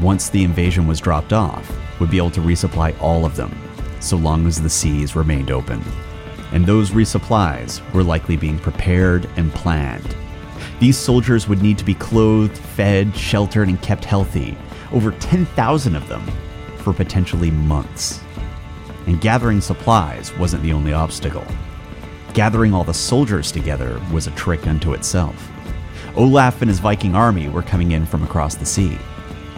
once 0.00 0.28
the 0.28 0.44
invasion 0.44 0.86
was 0.86 1.00
dropped 1.00 1.32
off, 1.32 1.70
would 2.00 2.10
be 2.10 2.16
able 2.16 2.30
to 2.32 2.40
resupply 2.40 3.00
all 3.00 3.24
of 3.24 3.36
them, 3.36 3.56
so 4.00 4.16
long 4.16 4.46
as 4.46 4.60
the 4.60 4.70
seas 4.70 5.14
remained 5.14 5.50
open. 5.50 5.82
And 6.52 6.66
those 6.66 6.90
resupplies 6.90 7.80
were 7.92 8.02
likely 8.02 8.36
being 8.36 8.58
prepared 8.58 9.28
and 9.36 9.52
planned. 9.52 10.16
These 10.80 10.98
soldiers 10.98 11.48
would 11.48 11.62
need 11.62 11.78
to 11.78 11.84
be 11.84 11.94
clothed, 11.94 12.56
fed, 12.58 13.16
sheltered, 13.16 13.68
and 13.68 13.80
kept 13.80 14.04
healthy, 14.04 14.56
over 14.92 15.12
10,000 15.12 15.94
of 15.96 16.08
them, 16.08 16.26
for 16.78 16.92
potentially 16.92 17.50
months. 17.50 18.20
And 19.06 19.20
gathering 19.20 19.60
supplies 19.60 20.36
wasn't 20.38 20.62
the 20.62 20.72
only 20.72 20.92
obstacle. 20.92 21.46
Gathering 22.34 22.74
all 22.74 22.82
the 22.82 22.92
soldiers 22.92 23.52
together 23.52 24.00
was 24.12 24.26
a 24.26 24.32
trick 24.32 24.66
unto 24.66 24.92
itself. 24.92 25.52
Olaf 26.16 26.62
and 26.62 26.68
his 26.68 26.80
Viking 26.80 27.14
army 27.14 27.48
were 27.48 27.62
coming 27.62 27.92
in 27.92 28.04
from 28.04 28.24
across 28.24 28.56
the 28.56 28.66
sea. 28.66 28.98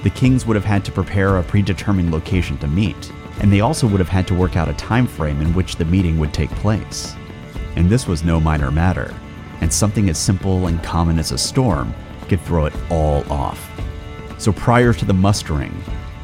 the 0.02 0.10
kings 0.10 0.46
would 0.46 0.54
have 0.54 0.64
had 0.64 0.84
to 0.84 0.92
prepare 0.92 1.38
a 1.38 1.42
predetermined 1.42 2.12
location 2.12 2.56
to 2.58 2.68
meet, 2.68 3.10
and 3.40 3.52
they 3.52 3.60
also 3.60 3.88
would 3.88 3.98
have 3.98 4.08
had 4.08 4.24
to 4.28 4.36
work 4.36 4.54
out 4.54 4.68
a 4.68 4.74
time 4.74 5.06
frame 5.06 5.40
in 5.40 5.52
which 5.52 5.74
the 5.74 5.84
meeting 5.86 6.16
would 6.18 6.32
take 6.32 6.50
place. 6.50 7.16
And 7.74 7.90
this 7.90 8.06
was 8.06 8.22
no 8.22 8.38
minor 8.38 8.70
matter, 8.70 9.12
and 9.62 9.72
something 9.72 10.08
as 10.08 10.16
simple 10.16 10.68
and 10.68 10.80
common 10.84 11.18
as 11.18 11.32
a 11.32 11.38
storm 11.38 11.92
could 12.28 12.40
throw 12.42 12.66
it 12.66 12.74
all 12.88 13.28
off. 13.32 13.68
So 14.38 14.52
prior 14.52 14.92
to 14.92 15.04
the 15.04 15.12
mustering, 15.12 15.74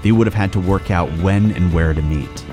they 0.03 0.13
would 0.13 0.29
have 0.29 0.35
had 0.35 0.53
to 0.53 0.61
work 0.61 0.93
out 0.93 1.11
when 1.19 1.51
and 1.53 1.73
where 1.73 1.93
to 1.93 2.03
meet. 2.03 2.45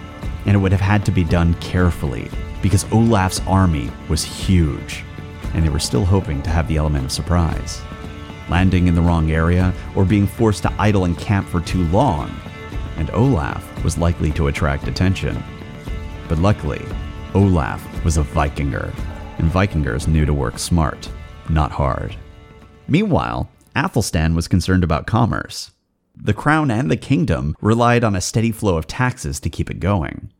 And 0.47 0.55
it 0.55 0.59
would 0.59 0.71
have 0.71 0.81
had 0.81 1.05
to 1.05 1.11
be 1.11 1.23
done 1.23 1.53
carefully 1.55 2.29
because 2.61 2.91
Olaf's 2.91 3.41
army 3.47 3.91
was 4.07 4.23
huge, 4.23 5.03
and 5.53 5.63
they 5.63 5.69
were 5.69 5.79
still 5.79 6.05
hoping 6.05 6.41
to 6.43 6.49
have 6.49 6.67
the 6.67 6.77
element 6.77 7.05
of 7.05 7.11
surprise. 7.11 7.81
Landing 8.49 8.87
in 8.87 8.95
the 8.95 9.01
wrong 9.01 9.31
area 9.31 9.73
or 9.95 10.05
being 10.05 10.27
forced 10.27 10.63
to 10.63 10.73
idle 10.79 11.05
and 11.05 11.17
camp 11.17 11.47
for 11.47 11.61
too 11.61 11.85
long, 11.87 12.29
and 12.97 13.09
Olaf 13.11 13.83
was 13.83 13.97
likely 13.97 14.31
to 14.31 14.47
attract 14.47 14.87
attention. 14.87 15.41
But 16.27 16.39
luckily, 16.39 16.85
Olaf 17.33 18.03
was 18.03 18.17
a 18.17 18.23
Vikinger, 18.23 18.93
and 19.37 19.51
Vikingers 19.51 20.07
knew 20.07 20.25
to 20.25 20.33
work 20.33 20.59
smart, 20.59 21.09
not 21.47 21.71
hard. 21.71 22.15
Meanwhile, 22.87 23.49
Athelstan 23.75 24.35
was 24.35 24.47
concerned 24.47 24.83
about 24.83 25.07
commerce. 25.07 25.71
The 26.15 26.33
crown 26.33 26.69
and 26.69 26.91
the 26.91 26.97
kingdom 26.97 27.55
relied 27.61 28.03
on 28.03 28.15
a 28.15 28.21
steady 28.21 28.51
flow 28.51 28.77
of 28.77 28.87
taxes 28.87 29.39
to 29.39 29.49
keep 29.49 29.69
it 29.69 29.79
going. 29.79 30.31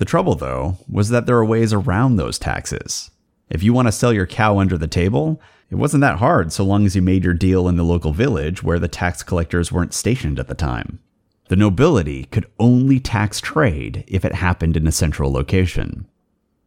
The 0.00 0.06
trouble, 0.06 0.34
though, 0.34 0.78
was 0.88 1.10
that 1.10 1.26
there 1.26 1.36
are 1.36 1.44
ways 1.44 1.74
around 1.74 2.16
those 2.16 2.38
taxes. 2.38 3.10
If 3.50 3.62
you 3.62 3.74
want 3.74 3.86
to 3.88 3.92
sell 3.92 4.14
your 4.14 4.26
cow 4.26 4.58
under 4.58 4.78
the 4.78 4.88
table, 4.88 5.42
it 5.68 5.74
wasn't 5.74 6.00
that 6.00 6.20
hard 6.20 6.54
so 6.54 6.64
long 6.64 6.86
as 6.86 6.96
you 6.96 7.02
made 7.02 7.22
your 7.22 7.34
deal 7.34 7.68
in 7.68 7.76
the 7.76 7.82
local 7.82 8.14
village 8.14 8.62
where 8.62 8.78
the 8.78 8.88
tax 8.88 9.22
collectors 9.22 9.70
weren't 9.70 9.92
stationed 9.92 10.38
at 10.38 10.48
the 10.48 10.54
time. 10.54 11.00
The 11.48 11.56
nobility 11.56 12.24
could 12.24 12.50
only 12.58 12.98
tax 12.98 13.42
trade 13.42 14.04
if 14.06 14.24
it 14.24 14.36
happened 14.36 14.74
in 14.74 14.86
a 14.86 14.92
central 14.92 15.30
location. 15.30 16.06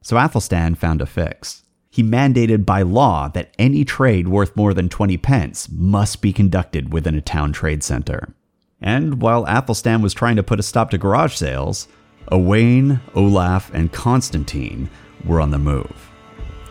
So 0.03 0.15
Athelstan 0.15 0.75
found 0.75 1.01
a 1.01 1.07
fix 1.07 1.63
he 1.89 2.03
mandated 2.03 2.67
by 2.67 2.83
law 2.83 3.29
that 3.29 3.55
any 3.57 3.83
trade 3.83 4.27
worth 4.27 4.55
more 4.55 4.75
than 4.75 4.89
20 4.89 5.17
pence 5.17 5.67
must 5.71 6.21
be 6.21 6.31
conducted 6.31 6.93
within 6.93 7.15
a 7.15 7.21
town 7.21 7.51
trade 7.51 7.83
center. 7.83 8.35
And 8.79 9.23
while 9.23 9.45
Athelstan 9.47 10.03
was 10.03 10.13
trying 10.13 10.35
to 10.35 10.43
put 10.43 10.59
a 10.59 10.63
stop 10.63 10.91
to 10.91 10.99
garage 10.99 11.33
sales, 11.33 11.87
Owain, 12.31 12.99
Olaf, 13.15 13.69
and 13.73 13.91
Constantine 13.91 14.89
were 15.25 15.41
on 15.41 15.51
the 15.51 15.59
move. 15.59 16.11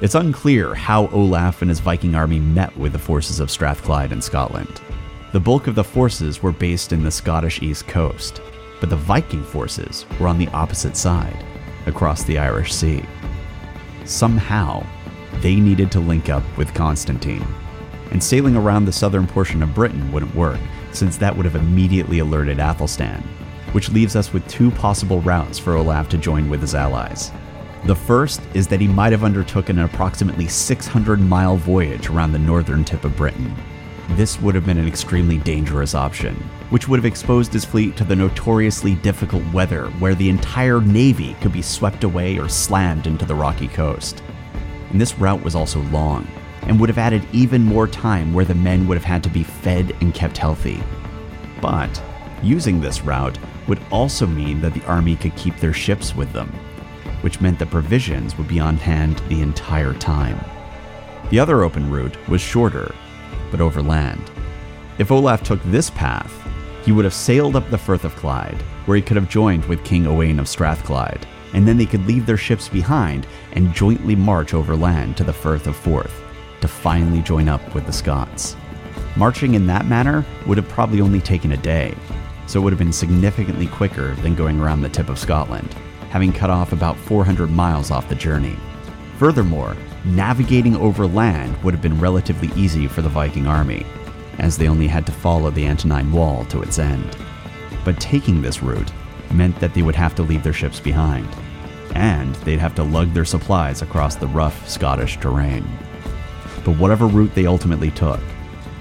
It's 0.00 0.14
unclear 0.14 0.74
how 0.74 1.06
Olaf 1.08 1.62
and 1.62 1.68
his 1.68 1.80
Viking 1.80 2.14
army 2.14 2.40
met 2.40 2.76
with 2.76 2.92
the 2.92 2.98
forces 2.98 3.38
of 3.38 3.50
Strathclyde 3.50 4.12
in 4.12 4.20
Scotland. 4.20 4.80
The 5.32 5.40
bulk 5.40 5.66
of 5.66 5.74
the 5.74 5.84
forces 5.84 6.42
were 6.42 6.52
based 6.52 6.92
in 6.92 7.04
the 7.04 7.10
Scottish 7.10 7.62
east 7.62 7.86
coast, 7.86 8.40
but 8.80 8.90
the 8.90 8.96
Viking 8.96 9.44
forces 9.44 10.04
were 10.18 10.26
on 10.26 10.38
the 10.38 10.48
opposite 10.48 10.96
side, 10.96 11.44
across 11.86 12.24
the 12.24 12.38
Irish 12.38 12.72
Sea. 12.72 13.04
Somehow, 14.04 14.84
they 15.40 15.54
needed 15.56 15.92
to 15.92 16.00
link 16.00 16.28
up 16.28 16.42
with 16.56 16.74
Constantine. 16.74 17.46
And 18.10 18.22
sailing 18.22 18.56
around 18.56 18.84
the 18.84 18.92
southern 18.92 19.26
portion 19.26 19.62
of 19.62 19.74
Britain 19.74 20.10
wouldn't 20.12 20.34
work, 20.34 20.60
since 20.92 21.16
that 21.16 21.34
would 21.34 21.46
have 21.46 21.56
immediately 21.56 22.18
alerted 22.18 22.58
Athelstan, 22.58 23.22
which 23.72 23.90
leaves 23.90 24.16
us 24.16 24.32
with 24.32 24.46
two 24.48 24.70
possible 24.70 25.20
routes 25.20 25.58
for 25.58 25.74
Olaf 25.74 26.08
to 26.10 26.18
join 26.18 26.48
with 26.48 26.60
his 26.60 26.74
allies. 26.74 27.32
The 27.84 27.96
first 27.96 28.40
is 28.54 28.68
that 28.68 28.80
he 28.80 28.86
might 28.86 29.12
have 29.12 29.24
undertaken 29.24 29.78
an 29.78 29.84
approximately 29.84 30.46
600 30.46 31.20
mile 31.20 31.56
voyage 31.56 32.08
around 32.08 32.32
the 32.32 32.38
northern 32.38 32.84
tip 32.84 33.04
of 33.04 33.16
Britain. 33.16 33.54
This 34.10 34.40
would 34.40 34.54
have 34.54 34.66
been 34.66 34.78
an 34.78 34.88
extremely 34.88 35.38
dangerous 35.38 35.94
option, 35.94 36.34
which 36.70 36.88
would 36.88 36.98
have 36.98 37.06
exposed 37.06 37.52
his 37.52 37.64
fleet 37.64 37.96
to 37.96 38.04
the 38.04 38.16
notoriously 38.16 38.94
difficult 38.96 39.44
weather 39.52 39.86
where 39.98 40.14
the 40.14 40.28
entire 40.28 40.80
navy 40.80 41.34
could 41.40 41.52
be 41.52 41.62
swept 41.62 42.04
away 42.04 42.38
or 42.38 42.48
slammed 42.48 43.06
into 43.06 43.24
the 43.24 43.34
rocky 43.34 43.68
coast 43.68 44.22
and 44.92 45.00
this 45.00 45.18
route 45.18 45.42
was 45.42 45.54
also 45.54 45.80
long, 45.84 46.28
and 46.62 46.78
would 46.78 46.88
have 46.88 46.98
added 46.98 47.26
even 47.32 47.62
more 47.62 47.88
time 47.88 48.32
where 48.32 48.44
the 48.44 48.54
men 48.54 48.86
would 48.86 48.96
have 48.96 49.04
had 49.04 49.22
to 49.24 49.30
be 49.30 49.42
fed 49.42 49.96
and 50.00 50.14
kept 50.14 50.36
healthy. 50.36 50.82
But 51.60 52.00
using 52.42 52.80
this 52.80 53.02
route 53.02 53.38
would 53.68 53.80
also 53.90 54.26
mean 54.26 54.60
that 54.60 54.74
the 54.74 54.84
army 54.86 55.16
could 55.16 55.34
keep 55.36 55.56
their 55.58 55.72
ships 55.72 56.14
with 56.14 56.32
them, 56.32 56.48
which 57.20 57.40
meant 57.40 57.58
that 57.58 57.70
provisions 57.70 58.36
would 58.36 58.48
be 58.48 58.60
on 58.60 58.76
hand 58.76 59.22
the 59.28 59.40
entire 59.42 59.94
time. 59.94 60.38
The 61.30 61.38
other 61.38 61.62
open 61.62 61.90
route 61.90 62.16
was 62.28 62.40
shorter, 62.40 62.94
but 63.50 63.60
overland. 63.60 64.30
If 64.98 65.10
Olaf 65.10 65.42
took 65.42 65.62
this 65.64 65.90
path, 65.90 66.32
he 66.84 66.92
would 66.92 67.04
have 67.04 67.14
sailed 67.14 67.56
up 67.56 67.68
the 67.70 67.78
Firth 67.78 68.04
of 68.04 68.16
Clyde, 68.16 68.60
where 68.86 68.96
he 68.96 69.02
could 69.02 69.16
have 69.16 69.28
joined 69.28 69.64
with 69.66 69.84
King 69.84 70.06
Owain 70.06 70.38
of 70.38 70.48
Strathclyde, 70.48 71.26
and 71.54 71.66
then 71.66 71.76
they 71.76 71.86
could 71.86 72.06
leave 72.06 72.26
their 72.26 72.36
ships 72.36 72.68
behind 72.68 73.26
and 73.52 73.72
jointly 73.72 74.16
march 74.16 74.54
overland 74.54 75.16
to 75.16 75.24
the 75.24 75.32
Firth 75.32 75.66
of 75.66 75.76
Forth 75.76 76.22
to 76.60 76.68
finally 76.68 77.20
join 77.22 77.48
up 77.48 77.74
with 77.74 77.86
the 77.86 77.92
Scots. 77.92 78.56
Marching 79.16 79.54
in 79.54 79.66
that 79.66 79.86
manner 79.86 80.24
would 80.46 80.56
have 80.56 80.68
probably 80.68 81.00
only 81.00 81.20
taken 81.20 81.52
a 81.52 81.56
day, 81.56 81.94
so 82.52 82.60
it 82.60 82.64
would 82.64 82.72
have 82.74 82.78
been 82.78 82.92
significantly 82.92 83.66
quicker 83.66 84.14
than 84.16 84.34
going 84.34 84.60
around 84.60 84.82
the 84.82 84.88
tip 84.90 85.08
of 85.08 85.18
Scotland, 85.18 85.72
having 86.10 86.30
cut 86.30 86.50
off 86.50 86.74
about 86.74 86.98
400 86.98 87.50
miles 87.50 87.90
off 87.90 88.10
the 88.10 88.14
journey. 88.14 88.58
Furthermore, 89.16 89.74
navigating 90.04 90.76
overland 90.76 91.56
would 91.62 91.72
have 91.72 91.80
been 91.80 91.98
relatively 91.98 92.50
easy 92.54 92.86
for 92.86 93.00
the 93.00 93.08
Viking 93.08 93.46
army, 93.46 93.86
as 94.38 94.58
they 94.58 94.68
only 94.68 94.86
had 94.86 95.06
to 95.06 95.12
follow 95.12 95.48
the 95.48 95.66
Antonine 95.66 96.12
Wall 96.12 96.44
to 96.46 96.60
its 96.60 96.78
end. 96.78 97.16
But 97.86 97.98
taking 97.98 98.42
this 98.42 98.62
route 98.62 98.92
meant 99.30 99.58
that 99.60 99.72
they 99.72 99.80
would 99.80 99.94
have 99.94 100.14
to 100.16 100.22
leave 100.22 100.42
their 100.42 100.52
ships 100.52 100.78
behind, 100.78 101.26
and 101.94 102.34
they'd 102.44 102.58
have 102.58 102.74
to 102.74 102.82
lug 102.82 103.14
their 103.14 103.24
supplies 103.24 103.80
across 103.80 104.16
the 104.16 104.26
rough 104.26 104.68
Scottish 104.68 105.16
terrain. 105.16 105.64
But 106.66 106.76
whatever 106.76 107.06
route 107.06 107.34
they 107.34 107.46
ultimately 107.46 107.92
took, 107.92 108.20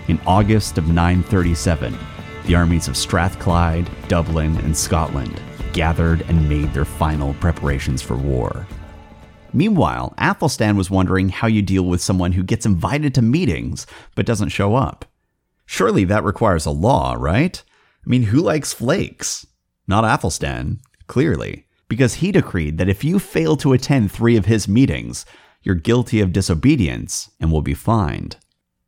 in 0.10 0.20
August 0.28 0.78
of 0.78 0.90
937, 0.90 1.98
the 2.46 2.56
armies 2.56 2.88
of 2.88 2.98
Strathclyde, 2.98 3.90
Dublin, 4.08 4.58
and 4.58 4.76
Scotland 4.76 5.40
gathered 5.74 6.22
and 6.24 6.50
made 6.50 6.74
their 6.74 6.86
final 6.86 7.34
preparations 7.36 8.02
for 8.02 8.16
war. 8.18 8.68
Meanwhile, 9.54 10.14
Athelstan 10.18 10.78
was 10.78 10.90
wondering 10.90 11.30
how 11.30 11.48
you 11.48 11.62
deal 11.62 11.84
with 11.84 12.02
someone 12.02 12.32
who 12.32 12.44
gets 12.44 12.66
invited 12.66 13.14
to 13.16 13.22
meetings 13.22 13.86
but 14.16 14.26
doesn't 14.26 14.50
show 14.50 14.76
up. 14.76 15.06
Surely 15.66 16.04
that 16.06 16.24
requires 16.24 16.66
a 16.66 16.72
law, 16.72 17.16
right? 17.18 17.62
I 18.06 18.10
mean, 18.10 18.24
who 18.24 18.42
likes 18.42 18.74
flakes? 18.74 19.46
Not 19.88 20.06
Athelstan, 20.06 20.80
clearly, 21.08 21.68
because 21.88 22.16
he 22.16 22.32
decreed 22.32 22.78
that 22.78 22.90
if 22.90 23.04
you 23.04 23.20
fail 23.20 23.58
to 23.58 23.74
attend 23.74 24.12
three 24.12 24.38
of 24.38 24.46
his 24.46 24.68
meetings, 24.68 25.26
you're 25.64 25.76
guilty 25.76 26.22
of 26.22 26.34
disobedience 26.34 27.30
and 27.40 27.52
will 27.52 27.62
be 27.62 27.74
fined. 27.74 28.38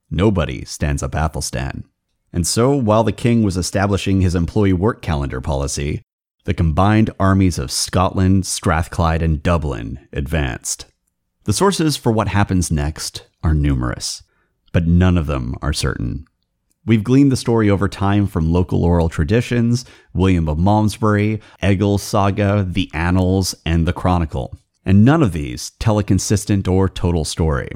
Nobody 0.10 0.66
stands 0.66 1.04
up 1.04 1.14
Athelstan. 1.14 1.84
And 2.34 2.48
so, 2.48 2.76
while 2.76 3.04
the 3.04 3.12
king 3.12 3.44
was 3.44 3.56
establishing 3.56 4.22
his 4.22 4.34
employee 4.34 4.74
work 4.74 5.04
calendar 5.04 5.40
policy, 5.40 6.02
the 6.46 6.54
combined 6.54 7.12
armies 7.20 7.58
of 7.58 7.72
Scotland, 7.72 8.46
Strathclyde, 8.46 9.22
and 9.22 9.42
Dublin 9.42 10.08
advanced. 10.12 10.88
The 11.46 11.54
sources 11.54 11.96
for 11.96 12.12
what 12.12 12.30
happens 12.30 12.72
next 12.72 13.28
are 13.44 13.54
numerous, 13.54 14.24
but 14.72 14.88
none 14.88 15.18
of 15.18 15.28
them 15.28 15.56
are 15.62 15.74
certain. 15.74 16.26
We've 16.86 17.04
gleaned 17.04 17.32
the 17.32 17.38
story 17.38 17.70
over 17.70 17.88
time 17.88 18.28
from 18.28 18.52
local 18.52 18.84
oral 18.84 19.08
traditions, 19.08 19.86
William 20.14 20.50
of 20.50 20.58
Malmesbury, 20.58 21.40
Egil's 21.62 22.04
saga, 22.04 22.66
the 22.68 22.90
Annals, 22.94 23.56
and 23.66 23.88
the 23.88 23.94
Chronicle. 23.94 24.58
And 24.84 25.06
none 25.06 25.24
of 25.24 25.32
these 25.32 25.70
tell 25.80 25.98
a 25.98 26.04
consistent 26.04 26.68
or 26.68 26.90
total 26.90 27.24
story. 27.24 27.70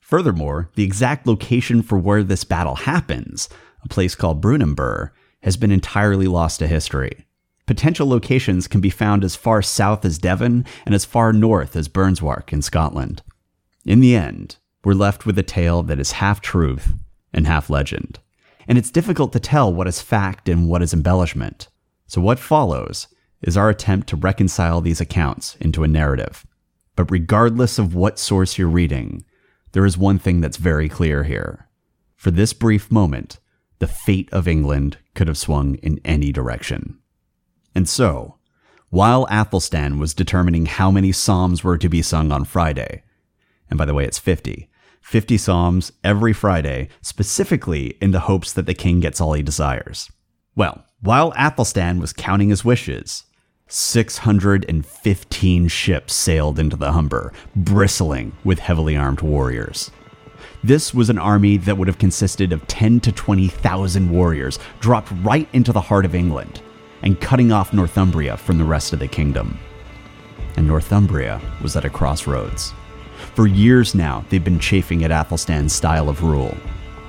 Furthermore, 0.00 0.70
the 0.76 0.84
exact 0.84 1.26
location 1.26 1.82
for 1.82 1.98
where 1.98 2.22
this 2.22 2.44
battle 2.44 2.76
happens, 2.76 3.50
a 3.84 3.88
place 3.88 4.14
called 4.14 4.42
Brunanburh, 4.42 5.10
has 5.42 5.56
been 5.56 5.70
entirely 5.70 6.26
lost 6.26 6.58
to 6.60 6.66
history. 6.66 7.26
Potential 7.66 8.08
locations 8.08 8.66
can 8.68 8.80
be 8.80 8.90
found 8.90 9.24
as 9.24 9.36
far 9.36 9.62
south 9.62 10.04
as 10.04 10.18
Devon 10.18 10.66
and 10.84 10.94
as 10.94 11.04
far 11.04 11.32
north 11.32 11.76
as 11.76 11.88
Burnswark 11.88 12.52
in 12.52 12.62
Scotland. 12.62 13.22
In 13.84 14.00
the 14.00 14.16
end, 14.16 14.56
we're 14.84 14.94
left 14.94 15.24
with 15.26 15.38
a 15.38 15.42
tale 15.42 15.82
that 15.84 15.98
is 15.98 16.12
half 16.12 16.40
truth 16.40 16.92
and 17.32 17.46
half 17.46 17.70
legend 17.70 18.18
and 18.66 18.78
it's 18.78 18.90
difficult 18.90 19.32
to 19.32 19.40
tell 19.40 19.72
what 19.72 19.86
is 19.88 20.00
fact 20.02 20.48
and 20.48 20.68
what 20.68 20.82
is 20.82 20.94
embellishment. 20.94 21.68
So, 22.06 22.20
what 22.20 22.38
follows 22.38 23.08
is 23.42 23.56
our 23.56 23.68
attempt 23.68 24.08
to 24.08 24.16
reconcile 24.16 24.80
these 24.80 25.00
accounts 25.00 25.56
into 25.56 25.84
a 25.84 25.88
narrative. 25.88 26.46
But 26.96 27.10
regardless 27.10 27.78
of 27.78 27.94
what 27.94 28.18
source 28.18 28.56
you're 28.56 28.68
reading, 28.68 29.24
there 29.72 29.84
is 29.84 29.98
one 29.98 30.18
thing 30.18 30.40
that's 30.40 30.56
very 30.56 30.88
clear 30.88 31.24
here. 31.24 31.68
For 32.16 32.30
this 32.30 32.52
brief 32.52 32.90
moment, 32.90 33.38
the 33.78 33.86
fate 33.86 34.28
of 34.32 34.48
England 34.48 34.98
could 35.14 35.28
have 35.28 35.38
swung 35.38 35.76
in 35.76 36.00
any 36.04 36.32
direction. 36.32 36.98
And 37.74 37.88
so, 37.88 38.38
while 38.90 39.26
Athelstan 39.28 39.98
was 39.98 40.14
determining 40.14 40.66
how 40.66 40.90
many 40.90 41.12
psalms 41.12 41.64
were 41.64 41.78
to 41.78 41.88
be 41.88 42.02
sung 42.02 42.30
on 42.30 42.44
Friday, 42.44 43.02
and 43.68 43.78
by 43.78 43.84
the 43.84 43.94
way, 43.94 44.04
it's 44.04 44.18
50, 44.18 44.70
50 45.00 45.36
Psalms 45.36 45.92
every 46.02 46.32
Friday, 46.32 46.88
specifically 47.02 47.98
in 48.00 48.12
the 48.12 48.20
hopes 48.20 48.52
that 48.54 48.66
the 48.66 48.74
king 48.74 49.00
gets 49.00 49.20
all 49.20 49.34
he 49.34 49.42
desires. 49.42 50.10
Well, 50.56 50.84
While 51.00 51.34
Athelstan 51.36 52.00
was 52.00 52.14
counting 52.14 52.48
his 52.48 52.64
wishes, 52.64 53.24
615 53.68 55.68
ships 55.68 56.14
sailed 56.14 56.58
into 56.58 56.76
the 56.76 56.92
Humber, 56.92 57.32
bristling 57.54 58.32
with 58.42 58.60
heavily 58.60 58.96
armed 58.96 59.20
warriors. 59.20 59.90
This 60.64 60.94
was 60.94 61.10
an 61.10 61.18
army 61.18 61.58
that 61.58 61.76
would 61.76 61.88
have 61.88 61.98
consisted 61.98 62.50
of 62.50 62.66
10 62.68 63.00
to 63.00 63.12
20,000 63.12 64.08
warriors 64.08 64.58
dropped 64.80 65.12
right 65.22 65.46
into 65.52 65.72
the 65.72 65.80
heart 65.82 66.06
of 66.06 66.14
England 66.14 66.62
and 67.02 67.20
cutting 67.20 67.52
off 67.52 67.74
Northumbria 67.74 68.38
from 68.38 68.56
the 68.56 68.64
rest 68.64 68.94
of 68.94 68.98
the 68.98 69.06
kingdom. 69.06 69.58
And 70.56 70.66
Northumbria 70.66 71.38
was 71.62 71.76
at 71.76 71.84
a 71.84 71.90
crossroads. 71.90 72.72
For 73.34 73.46
years 73.46 73.94
now, 73.94 74.24
they've 74.30 74.42
been 74.42 74.58
chafing 74.58 75.04
at 75.04 75.10
Athelstan's 75.10 75.74
style 75.74 76.08
of 76.08 76.22
rule. 76.22 76.56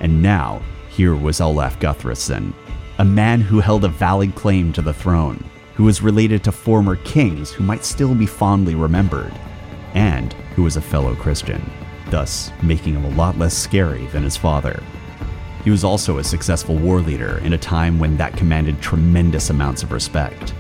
And 0.02 0.22
now, 0.22 0.62
here 0.90 1.16
was 1.16 1.40
Olaf 1.40 1.80
Guthrason, 1.80 2.54
a 2.98 3.06
man 3.06 3.40
who 3.40 3.62
held 3.62 3.86
a 3.86 3.88
valid 3.88 4.36
claim 4.36 4.74
to 4.74 4.82
the 4.82 4.94
throne, 4.94 5.42
who 5.76 5.86
was 5.86 6.02
related 6.02 6.44
to 6.44 6.52
former 6.52 6.98
kings 6.98 7.52
who 7.52 7.64
might 7.64 7.86
still 7.86 8.16
be 8.16 8.26
fondly 8.26 8.76
remembered, 8.76 9.32
and 9.94 10.34
who 10.58 10.64
was 10.64 10.76
a 10.76 10.82
fellow 10.82 11.16
Christian, 11.16 11.62
thus 12.10 12.52
making 12.62 12.96
him 12.96 13.06
a 13.06 13.16
lot 13.16 13.38
less 13.38 13.56
scary 13.56 14.06
than 14.08 14.24
his 14.24 14.38
father. 14.38 14.82
He 15.64 15.72
was 15.72 15.84
also 15.84 16.18
a 16.20 16.24
successful 16.24 16.78
war 16.78 17.02
leader 17.02 17.40
in 17.40 17.54
a 17.54 17.58
time 17.58 17.98
when 17.98 18.18
that 18.18 18.38
commanded 18.38 18.82
tremendous 18.82 19.50
amounts 19.50 19.82
of 19.82 19.92
respect. 19.92 20.54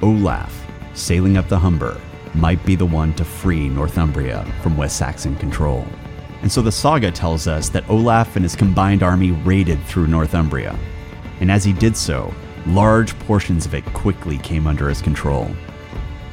Olaf, 0.00 0.66
sailing 0.94 1.36
up 1.36 1.48
the 1.48 1.58
Humber, 1.58 2.00
might 2.34 2.64
be 2.64 2.74
the 2.74 2.86
one 2.86 3.12
to 3.14 3.24
free 3.24 3.68
Northumbria 3.68 4.46
from 4.62 4.76
West 4.76 4.96
Saxon 4.96 5.36
control. 5.36 5.86
And 6.42 6.50
so 6.50 6.62
the 6.62 6.72
saga 6.72 7.10
tells 7.10 7.46
us 7.46 7.68
that 7.70 7.88
Olaf 7.90 8.36
and 8.36 8.44
his 8.44 8.56
combined 8.56 9.02
army 9.02 9.32
raided 9.32 9.82
through 9.84 10.06
Northumbria. 10.06 10.78
And 11.40 11.50
as 11.50 11.64
he 11.64 11.72
did 11.72 11.96
so, 11.96 12.32
large 12.66 13.18
portions 13.20 13.66
of 13.66 13.74
it 13.74 13.84
quickly 13.86 14.38
came 14.38 14.66
under 14.66 14.88
his 14.88 15.02
control. 15.02 15.50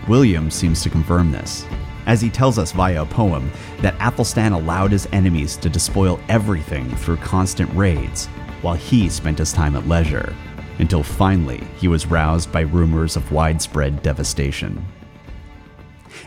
William 0.08 0.52
seems 0.52 0.84
to 0.84 0.90
confirm 0.90 1.32
this, 1.32 1.66
as 2.06 2.22
he 2.22 2.30
tells 2.30 2.58
us 2.58 2.72
via 2.72 3.02
a 3.02 3.06
poem 3.06 3.52
that 3.82 3.96
Athelstan 4.00 4.54
allowed 4.54 4.92
his 4.92 5.08
enemies 5.12 5.58
to 5.58 5.70
despoil 5.70 6.20
everything 6.30 6.90
through 6.98 7.18
constant 7.18 7.74
raids, 7.74 8.28
while 8.62 8.76
he 8.76 9.10
spent 9.10 9.40
his 9.40 9.54
time 9.54 9.76
at 9.76 9.88
leisure, 9.88 10.36
until 10.80 11.04
finally 11.04 11.64
he 11.78 11.88
was 11.88 12.08
roused 12.08 12.52
by 12.52 12.62
rumors 12.62 13.16
of 13.16 13.32
widespread 13.32 14.02
devastation. 14.02 14.86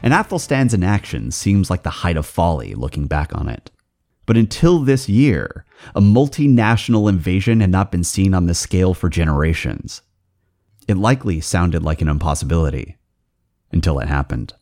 And 0.03 0.15
Athelstan's 0.15 0.75
inaction 0.75 1.31
seems 1.31 1.71
like 1.71 1.83
the 1.83 1.91
height 1.91 2.17
of 2.17 2.27
folly 2.27 2.75
looking 2.75 3.07
back 3.07 3.35
on 3.35 3.49
it. 3.49 3.71
But 4.27 4.37
until 4.37 4.81
this 4.81 5.09
year, 5.09 5.65
a 5.95 6.01
multinational 6.01 7.09
invasion 7.09 7.61
had 7.61 7.71
not 7.71 7.91
been 7.91 8.05
seen 8.05 8.35
on 8.35 8.47
this 8.47 8.59
scale 8.59 8.95
for 8.95 9.09
generations. 9.09 10.03
It 10.87 10.97
likely 10.97 11.41
sounded 11.41 11.83
like 11.83 12.03
an 12.03 12.09
impossibility 12.09 12.97
until 13.73 13.99
it 13.99 14.09
happened. 14.09 14.55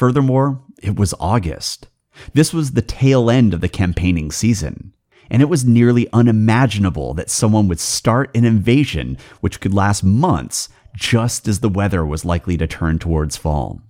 Furthermore, 0.00 0.62
it 0.82 0.96
was 0.96 1.12
August. 1.20 1.88
This 2.32 2.54
was 2.54 2.70
the 2.70 2.80
tail 2.80 3.28
end 3.28 3.52
of 3.52 3.60
the 3.60 3.68
campaigning 3.68 4.30
season, 4.30 4.94
and 5.28 5.42
it 5.42 5.50
was 5.50 5.66
nearly 5.66 6.08
unimaginable 6.10 7.12
that 7.12 7.28
someone 7.28 7.68
would 7.68 7.80
start 7.80 8.34
an 8.34 8.46
invasion 8.46 9.18
which 9.42 9.60
could 9.60 9.74
last 9.74 10.02
months 10.02 10.70
just 10.96 11.46
as 11.46 11.60
the 11.60 11.68
weather 11.68 12.02
was 12.02 12.24
likely 12.24 12.56
to 12.56 12.66
turn 12.66 12.98
towards 12.98 13.36
fall. 13.36 13.82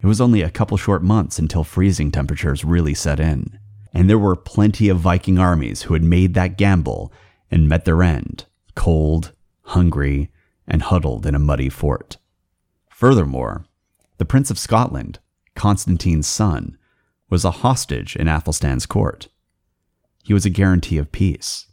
It 0.00 0.06
was 0.06 0.20
only 0.20 0.42
a 0.42 0.50
couple 0.50 0.76
short 0.76 1.04
months 1.04 1.38
until 1.38 1.62
freezing 1.62 2.10
temperatures 2.10 2.64
really 2.64 2.92
set 2.92 3.20
in, 3.20 3.60
and 3.94 4.10
there 4.10 4.18
were 4.18 4.34
plenty 4.34 4.88
of 4.88 4.98
Viking 4.98 5.38
armies 5.38 5.82
who 5.82 5.94
had 5.94 6.02
made 6.02 6.34
that 6.34 6.58
gamble 6.58 7.12
and 7.52 7.68
met 7.68 7.84
their 7.84 8.02
end, 8.02 8.46
cold, 8.74 9.30
hungry, 9.62 10.32
and 10.66 10.82
huddled 10.82 11.24
in 11.24 11.36
a 11.36 11.38
muddy 11.38 11.68
fort. 11.68 12.16
Furthermore, 12.88 13.64
the 14.18 14.24
Prince 14.24 14.50
of 14.50 14.58
Scotland, 14.58 15.20
Constantine's 15.62 16.26
son, 16.26 16.76
was 17.30 17.44
a 17.44 17.62
hostage 17.62 18.16
in 18.16 18.26
Athelstan's 18.26 18.84
court. 18.84 19.28
He 20.24 20.34
was 20.34 20.44
a 20.44 20.50
guarantee 20.50 20.98
of 20.98 21.12
peace. 21.12 21.68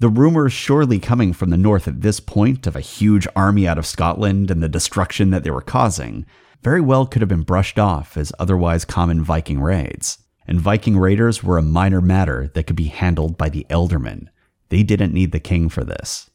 The 0.00 0.08
rumors 0.08 0.52
surely 0.52 0.98
coming 0.98 1.32
from 1.32 1.50
the 1.50 1.56
north 1.56 1.86
at 1.86 2.00
this 2.00 2.18
point 2.18 2.66
of 2.66 2.74
a 2.74 2.80
huge 2.80 3.28
army 3.36 3.68
out 3.68 3.78
of 3.78 3.86
Scotland 3.86 4.50
and 4.50 4.60
the 4.60 4.68
destruction 4.68 5.30
that 5.30 5.44
they 5.44 5.52
were 5.52 5.60
causing 5.60 6.26
very 6.64 6.80
well 6.80 7.06
could 7.06 7.22
have 7.22 7.28
been 7.28 7.44
brushed 7.44 7.78
off 7.78 8.16
as 8.16 8.32
otherwise 8.40 8.84
common 8.84 9.22
Viking 9.22 9.60
raids. 9.60 10.18
And 10.48 10.60
Viking 10.60 10.98
raiders 10.98 11.40
were 11.40 11.58
a 11.58 11.62
minor 11.62 12.00
matter 12.00 12.50
that 12.54 12.66
could 12.66 12.74
be 12.74 12.88
handled 12.88 13.38
by 13.38 13.50
the 13.50 13.64
Ealdormen. 13.70 14.26
They 14.68 14.82
didn't 14.82 15.14
need 15.14 15.30
the 15.30 15.38
king 15.38 15.68
for 15.68 15.84
this. 15.84 16.28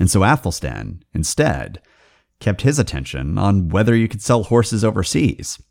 And 0.00 0.10
so 0.10 0.24
Athelstan, 0.24 1.02
instead, 1.12 1.82
kept 2.40 2.62
his 2.62 2.78
attention 2.78 3.36
on 3.36 3.68
whether 3.68 3.94
you 3.94 4.08
could 4.08 4.22
sell 4.22 4.44
horses 4.44 4.82
overseas. 4.82 5.62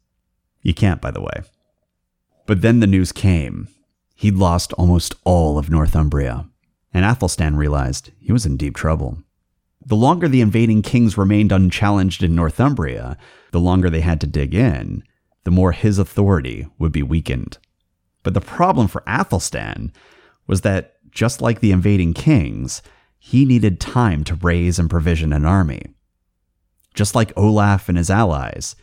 You 0.65 0.73
can't, 0.73 0.99
by 0.99 1.11
the 1.11 1.21
way. 1.21 1.43
But 2.47 2.63
then 2.63 2.79
the 2.79 2.87
news 2.87 3.11
came. 3.11 3.67
He'd 4.15 4.33
lost 4.33 4.73
almost 4.73 5.13
all 5.23 5.59
of 5.59 5.69
Northumbria, 5.69 6.49
and 6.91 7.05
Athelstan 7.05 7.55
realized 7.55 8.11
he 8.19 8.31
was 8.31 8.47
in 8.47 8.57
deep 8.57 8.75
trouble. 8.75 9.19
The 9.85 9.95
longer 9.95 10.27
the 10.27 10.41
invading 10.41 10.81
kings 10.81 11.19
remained 11.19 11.51
unchallenged 11.51 12.23
in 12.23 12.33
Northumbria, 12.33 13.15
the 13.51 13.59
longer 13.59 13.91
they 13.91 14.01
had 14.01 14.19
to 14.21 14.27
dig 14.27 14.55
in, 14.55 15.03
the 15.43 15.51
more 15.51 15.71
his 15.71 15.99
authority 15.99 16.67
would 16.79 16.91
be 16.91 17.03
weakened. 17.03 17.59
But 18.23 18.33
the 18.33 18.41
problem 18.41 18.87
for 18.87 19.03
Athelstan 19.05 19.93
was 20.47 20.61
that, 20.61 20.95
just 21.11 21.41
like 21.41 21.59
the 21.59 21.71
invading 21.71 22.15
kings, 22.15 22.81
he 23.19 23.45
needed 23.45 23.79
time 23.79 24.23
to 24.23 24.33
raise 24.33 24.79
and 24.79 24.89
provision 24.89 25.31
an 25.31 25.45
army. 25.45 25.93
Just 26.95 27.13
like 27.13 27.37
Olaf 27.37 27.87
and 27.87 27.99
his 27.99 28.09
allies, 28.09 28.75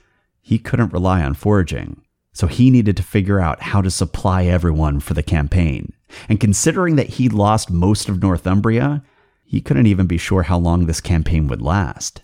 he 0.43 0.59
couldn't 0.59 0.93
rely 0.93 1.23
on 1.23 1.35
foraging, 1.35 2.03
so 2.33 2.47
he 2.47 2.69
needed 2.69 2.97
to 2.97 3.03
figure 3.03 3.41
out 3.41 3.63
how 3.63 3.81
to 3.81 3.91
supply 3.91 4.45
everyone 4.45 5.01
for 5.01 5.15
the 5.15 5.23
campaign. 5.23 5.93
And 6.29 6.41
considering 6.41 6.97
that 6.97 7.11
he'd 7.11 7.33
lost 7.33 7.71
most 7.71 8.09
of 8.09 8.21
Northumbria, 8.21 9.03
he 9.45 9.61
couldn't 9.61 9.87
even 9.87 10.07
be 10.07 10.19
sure 10.19 10.43
how 10.43 10.59
long 10.59 10.87
this 10.87 11.01
campaign 11.01 11.47
would 11.47 11.63
last. 11.63 12.23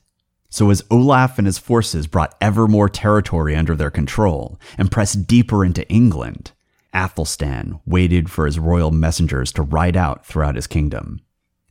So, 0.50 0.70
as 0.70 0.82
Olaf 0.90 1.38
and 1.38 1.46
his 1.46 1.58
forces 1.58 2.06
brought 2.06 2.34
ever 2.40 2.66
more 2.66 2.88
territory 2.88 3.54
under 3.54 3.74
their 3.74 3.90
control 3.90 4.58
and 4.78 4.90
pressed 4.90 5.26
deeper 5.26 5.64
into 5.64 5.88
England, 5.88 6.52
Athelstan 6.94 7.80
waited 7.86 8.30
for 8.30 8.46
his 8.46 8.58
royal 8.58 8.90
messengers 8.90 9.52
to 9.52 9.62
ride 9.62 9.96
out 9.96 10.24
throughout 10.24 10.56
his 10.56 10.66
kingdom 10.66 11.20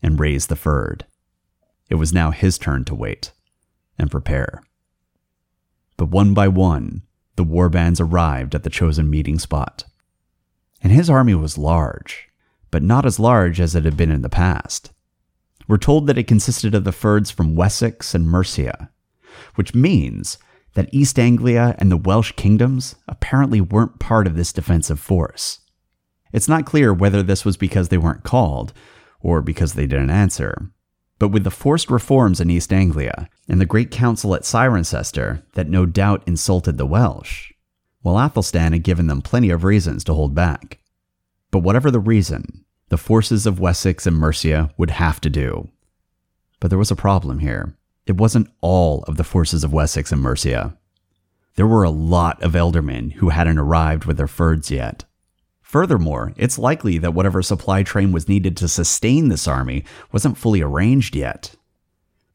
and 0.02 0.20
raise 0.20 0.48
the 0.48 0.56
fyrd. 0.56 1.02
It 1.90 1.96
was 1.96 2.14
now 2.14 2.32
his 2.32 2.58
turn 2.58 2.86
to 2.86 2.96
wait 2.96 3.32
and 3.98 4.12
prepare. 4.12 4.62
But 5.98 6.10
one 6.10 6.34
by 6.34 6.48
one, 6.48 7.02
the 7.36 7.44
warbands 7.44 8.00
arrived 8.00 8.56
at 8.56 8.64
the 8.64 8.70
chosen 8.70 9.10
meeting 9.10 9.40
spot. 9.40 9.84
And 10.82 10.92
his 10.92 11.10
army 11.10 11.36
was 11.36 11.58
large, 11.58 12.30
but 12.72 12.84
not 12.84 13.06
as 13.06 13.20
large 13.20 13.60
as 13.60 13.76
it 13.76 13.84
had 13.84 13.98
been 13.98 14.12
in 14.12 14.22
the 14.22 14.30
past. 14.30 14.92
We're 15.68 15.78
told 15.78 16.08
that 16.08 16.18
it 16.18 16.28
consisted 16.28 16.74
of 16.74 16.84
the 16.84 16.92
fyrds 16.92 17.32
from 17.32 17.56
Wessex 17.56 18.16
and 18.16 18.28
Mercia, 18.28 18.90
which 19.56 19.76
means 19.76 20.38
that 20.76 20.90
East 20.94 21.18
Anglia 21.18 21.76
and 21.80 21.92
the 21.92 21.98
Welsh 21.98 22.34
kingdoms 22.34 22.96
apparently 23.08 23.60
weren't 23.60 24.00
part 24.00 24.28
of 24.28 24.36
this 24.36 24.54
defensive 24.54 25.00
force. 25.00 25.60
It's 26.32 26.48
not 26.48 26.66
clear 26.66 26.94
whether 26.94 27.24
this 27.24 27.44
was 27.44 27.58
because 27.58 27.90
they 27.90 27.98
weren't 27.98 28.24
called 28.24 28.74
or 29.20 29.42
because 29.42 29.74
they 29.74 29.88
didn't 29.88 30.12
answer. 30.12 30.72
But 31.20 31.30
with 31.30 31.44
the 31.44 31.52
forced 31.52 31.90
reforms 31.90 32.40
in 32.40 32.50
East 32.50 32.72
Anglia 32.72 33.30
and 33.48 33.60
the 33.60 33.66
great 33.66 33.92
council 33.92 34.36
at 34.36 34.44
Cirencester 34.44 35.44
that 35.54 35.70
no 35.70 35.86
doubt 35.86 36.24
insulted 36.28 36.78
the 36.78 36.86
Welsh, 36.86 37.52
well, 38.04 38.20
Athelstan 38.20 38.74
had 38.74 38.84
given 38.84 39.08
them 39.08 39.22
plenty 39.22 39.50
of 39.50 39.64
reasons 39.64 40.04
to 40.06 40.14
hold 40.14 40.34
back. 40.36 40.80
But 41.52 41.60
whatever 41.60 41.92
the 41.92 42.00
reason, 42.00 42.64
the 42.90 42.98
forces 42.98 43.46
of 43.46 43.60
Wessex 43.60 44.06
and 44.08 44.16
Mercia 44.16 44.72
would 44.78 44.92
have 44.92 45.20
to 45.22 45.30
do. 45.30 45.70
But 46.60 46.70
there 46.70 46.80
was 46.80 46.92
a 46.92 46.96
problem 46.96 47.40
here. 47.40 47.76
It 48.06 48.18
wasn't 48.18 48.50
all 48.62 49.04
of 49.08 49.18
the 49.18 49.24
forces 49.24 49.64
of 49.64 49.74
Wessex 49.74 50.12
and 50.12 50.22
Mercia. 50.22 50.78
There 51.56 51.68
were 51.68 51.84
a 51.84 51.90
lot 51.90 52.42
of 52.42 52.54
ealdormen 52.54 53.14
who 53.14 53.30
hadn't 53.30 53.58
arrived 53.58 54.06
with 54.06 54.18
their 54.18 54.28
fyrds 54.28 54.70
yet. 54.70 55.04
Furthermore, 55.68 56.32
it's 56.38 56.58
likely 56.58 56.98
that 56.98 57.14
whatever 57.14 57.42
supply 57.42 57.84
train 57.84 58.14
was 58.14 58.30
needed 58.30 58.56
to 58.56 58.70
sustain 58.70 59.28
this 59.28 59.50
army 59.50 59.84
wasn't 60.14 60.38
fully 60.38 60.62
arranged 60.62 61.14
yet. 61.14 61.56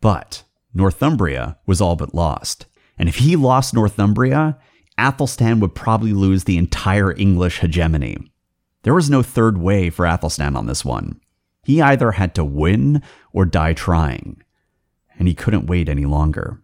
But 0.02 0.42
Northumbria 0.74 1.56
was 1.64 1.80
all 1.80 1.96
but 1.96 2.14
lost. 2.14 2.66
And 2.98 3.08
if 3.08 3.16
he 3.16 3.36
lost 3.36 3.72
Northumbria, 3.72 4.58
Athelstan 4.98 5.60
would 5.60 5.74
probably 5.74 6.12
lose 6.12 6.44
the 6.44 6.58
entire 6.58 7.16
English 7.16 7.60
hegemony. 7.60 8.18
There 8.82 8.92
was 8.92 9.08
no 9.08 9.22
third 9.22 9.56
way 9.56 9.88
for 9.88 10.04
Athelstan 10.04 10.54
on 10.54 10.66
this 10.66 10.84
one. 10.84 11.18
He 11.62 11.80
either 11.80 12.10
had 12.10 12.34
to 12.34 12.44
win 12.44 13.00
or 13.32 13.46
die 13.46 13.72
trying, 13.72 14.42
and 15.18 15.26
he 15.26 15.32
couldn't 15.32 15.66
wait 15.66 15.88
any 15.88 16.04
longer. 16.04 16.60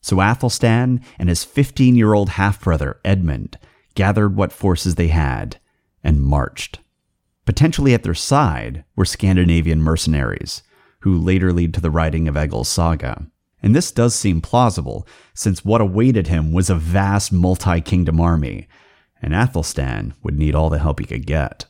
So 0.00 0.20
Athelstan 0.20 1.00
and 1.18 1.28
his 1.28 1.42
15 1.42 1.96
year 1.96 2.14
old 2.14 2.28
half 2.28 2.62
brother 2.62 3.00
Edmund 3.04 3.58
gathered 3.96 4.36
what 4.36 4.52
forces 4.52 4.94
they 4.94 5.08
had 5.08 5.58
and 6.04 6.22
marched. 6.22 6.80
Potentially 7.44 7.94
at 7.94 8.02
their 8.02 8.14
side 8.14 8.84
were 8.94 9.04
Scandinavian 9.04 9.82
mercenaries, 9.82 10.62
who 11.00 11.18
later 11.18 11.52
lead 11.52 11.74
to 11.74 11.80
the 11.80 11.90
writing 11.90 12.28
of 12.28 12.36
Egil's 12.36 12.68
saga. 12.68 13.26
And 13.62 13.74
this 13.74 13.92
does 13.92 14.14
seem 14.14 14.40
plausible, 14.40 15.06
since 15.34 15.64
what 15.64 15.80
awaited 15.80 16.28
him 16.28 16.52
was 16.52 16.70
a 16.70 16.74
vast 16.74 17.32
multi 17.32 17.80
kingdom 17.80 18.20
army, 18.20 18.68
and 19.20 19.34
Athelstan 19.34 20.14
would 20.22 20.38
need 20.38 20.54
all 20.54 20.70
the 20.70 20.78
help 20.78 21.00
he 21.00 21.06
could 21.06 21.26
get. 21.26 21.66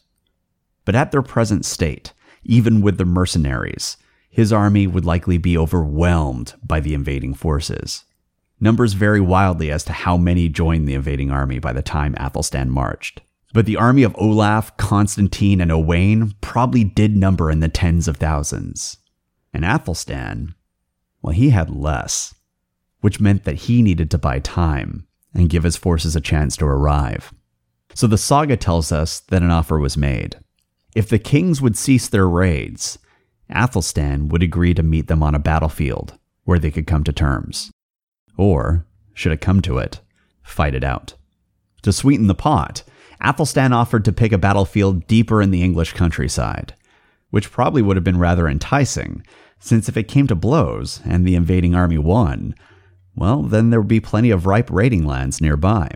But 0.84 0.94
at 0.94 1.12
their 1.12 1.22
present 1.22 1.64
state, 1.64 2.12
even 2.44 2.80
with 2.80 2.98
the 2.98 3.04
mercenaries, 3.04 3.96
his 4.28 4.52
army 4.52 4.86
would 4.86 5.04
likely 5.04 5.36
be 5.36 5.56
overwhelmed 5.56 6.54
by 6.62 6.80
the 6.80 6.94
invading 6.94 7.34
forces. 7.34 8.04
Numbers 8.58 8.94
vary 8.94 9.20
wildly 9.20 9.70
as 9.70 9.84
to 9.84 9.92
how 9.92 10.16
many 10.16 10.48
joined 10.48 10.88
the 10.88 10.94
invading 10.94 11.30
army 11.30 11.58
by 11.58 11.72
the 11.72 11.82
time 11.82 12.14
Athelstan 12.14 12.70
marched. 12.70 13.20
But 13.52 13.66
the 13.66 13.76
army 13.76 14.02
of 14.02 14.16
Olaf, 14.16 14.76
Constantine, 14.76 15.60
and 15.60 15.70
Owain 15.70 16.34
probably 16.40 16.84
did 16.84 17.16
number 17.16 17.50
in 17.50 17.60
the 17.60 17.68
tens 17.68 18.08
of 18.08 18.16
thousands. 18.16 18.96
And 19.52 19.64
Athelstan, 19.64 20.54
well, 21.20 21.34
he 21.34 21.50
had 21.50 21.70
less, 21.70 22.34
which 23.00 23.20
meant 23.20 23.44
that 23.44 23.54
he 23.54 23.82
needed 23.82 24.10
to 24.10 24.18
buy 24.18 24.38
time 24.38 25.06
and 25.34 25.50
give 25.50 25.64
his 25.64 25.76
forces 25.76 26.16
a 26.16 26.20
chance 26.20 26.56
to 26.56 26.64
arrive. 26.64 27.32
So 27.94 28.06
the 28.06 28.18
saga 28.18 28.56
tells 28.56 28.90
us 28.90 29.20
that 29.20 29.42
an 29.42 29.50
offer 29.50 29.78
was 29.78 29.96
made. 29.96 30.36
If 30.94 31.08
the 31.08 31.18
kings 31.18 31.60
would 31.60 31.76
cease 31.76 32.08
their 32.08 32.28
raids, 32.28 32.98
Athelstan 33.50 34.28
would 34.28 34.42
agree 34.42 34.72
to 34.74 34.82
meet 34.82 35.08
them 35.08 35.22
on 35.22 35.34
a 35.34 35.38
battlefield 35.38 36.18
where 36.44 36.58
they 36.58 36.70
could 36.70 36.86
come 36.86 37.04
to 37.04 37.12
terms. 37.12 37.70
Or, 38.36 38.86
should 39.12 39.32
it 39.32 39.40
come 39.42 39.60
to 39.62 39.78
it, 39.78 40.00
fight 40.42 40.74
it 40.74 40.84
out. 40.84 41.14
To 41.82 41.92
sweeten 41.92 42.28
the 42.28 42.34
pot, 42.34 42.82
Athelstan 43.22 43.72
offered 43.72 44.04
to 44.04 44.12
pick 44.12 44.32
a 44.32 44.38
battlefield 44.38 45.06
deeper 45.06 45.40
in 45.40 45.50
the 45.50 45.62
English 45.62 45.92
countryside, 45.92 46.74
which 47.30 47.52
probably 47.52 47.82
would 47.82 47.96
have 47.96 48.04
been 48.04 48.18
rather 48.18 48.48
enticing, 48.48 49.24
since 49.58 49.88
if 49.88 49.96
it 49.96 50.08
came 50.08 50.26
to 50.26 50.34
blows 50.34 51.00
and 51.04 51.24
the 51.24 51.36
invading 51.36 51.74
army 51.74 51.98
won, 51.98 52.54
well, 53.14 53.42
then 53.42 53.70
there 53.70 53.80
would 53.80 53.88
be 53.88 54.00
plenty 54.00 54.30
of 54.30 54.46
ripe 54.46 54.70
raiding 54.70 55.06
lands 55.06 55.40
nearby. 55.40 55.88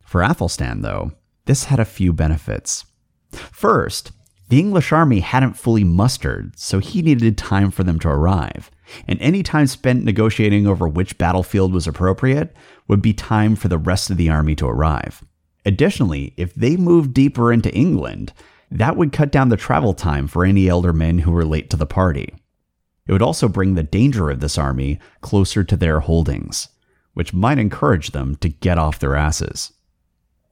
For 0.00 0.22
Athelstan, 0.22 0.82
though, 0.82 1.12
this 1.44 1.64
had 1.64 1.78
a 1.78 1.84
few 1.84 2.12
benefits. 2.12 2.86
First, 3.30 4.12
the 4.48 4.58
English 4.58 4.92
army 4.92 5.20
hadn't 5.20 5.58
fully 5.58 5.84
mustered, 5.84 6.58
so 6.58 6.78
he 6.78 7.02
needed 7.02 7.36
time 7.36 7.70
for 7.70 7.84
them 7.84 7.98
to 8.00 8.08
arrive, 8.08 8.70
and 9.06 9.20
any 9.20 9.42
time 9.42 9.66
spent 9.66 10.04
negotiating 10.04 10.66
over 10.66 10.88
which 10.88 11.18
battlefield 11.18 11.72
was 11.72 11.86
appropriate 11.86 12.56
would 12.88 13.02
be 13.02 13.12
time 13.12 13.54
for 13.54 13.68
the 13.68 13.76
rest 13.76 14.08
of 14.10 14.16
the 14.16 14.30
army 14.30 14.54
to 14.54 14.66
arrive. 14.66 15.22
Additionally, 15.68 16.32
if 16.38 16.54
they 16.54 16.78
moved 16.78 17.12
deeper 17.12 17.52
into 17.52 17.70
England, 17.74 18.32
that 18.70 18.96
would 18.96 19.12
cut 19.12 19.30
down 19.30 19.50
the 19.50 19.56
travel 19.58 19.92
time 19.92 20.26
for 20.26 20.42
any 20.42 20.64
ealdormen 20.64 21.20
who 21.20 21.30
were 21.30 21.44
late 21.44 21.68
to 21.68 21.76
the 21.76 21.84
party. 21.84 22.34
It 23.06 23.12
would 23.12 23.20
also 23.20 23.48
bring 23.48 23.74
the 23.74 23.82
danger 23.82 24.30
of 24.30 24.40
this 24.40 24.56
army 24.56 24.98
closer 25.20 25.62
to 25.64 25.76
their 25.76 26.00
holdings, 26.00 26.68
which 27.12 27.34
might 27.34 27.58
encourage 27.58 28.12
them 28.12 28.36
to 28.36 28.48
get 28.48 28.78
off 28.78 28.98
their 28.98 29.14
asses. 29.14 29.74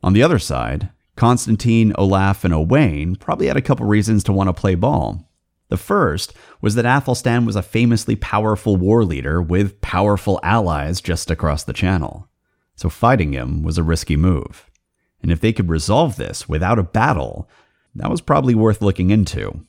On 0.02 0.12
the 0.12 0.22
other 0.22 0.38
side, 0.38 0.90
Constantine, 1.16 1.94
Olaf, 1.96 2.44
and 2.44 2.52
Owain 2.52 3.16
probably 3.16 3.46
had 3.46 3.56
a 3.56 3.62
couple 3.62 3.86
reasons 3.86 4.22
to 4.24 4.34
want 4.34 4.50
to 4.50 4.52
play 4.52 4.74
ball. 4.74 5.30
The 5.70 5.78
first 5.78 6.34
was 6.60 6.74
that 6.74 6.84
Athelstan 6.84 7.46
was 7.46 7.56
a 7.56 7.62
famously 7.62 8.16
powerful 8.16 8.76
war 8.76 9.02
leader 9.02 9.40
with 9.40 9.80
powerful 9.80 10.38
allies 10.42 11.00
just 11.00 11.30
across 11.30 11.64
the 11.64 11.72
channel. 11.72 12.28
So 12.74 12.90
fighting 12.90 13.32
him 13.32 13.62
was 13.62 13.78
a 13.78 13.82
risky 13.82 14.16
move. 14.16 14.70
And 15.22 15.32
if 15.32 15.40
they 15.40 15.52
could 15.52 15.68
resolve 15.68 16.16
this 16.16 16.48
without 16.48 16.78
a 16.78 16.84
battle, 16.84 17.48
that 17.94 18.10
was 18.10 18.20
probably 18.20 18.54
worth 18.54 18.82
looking 18.82 19.10
into. 19.10 19.64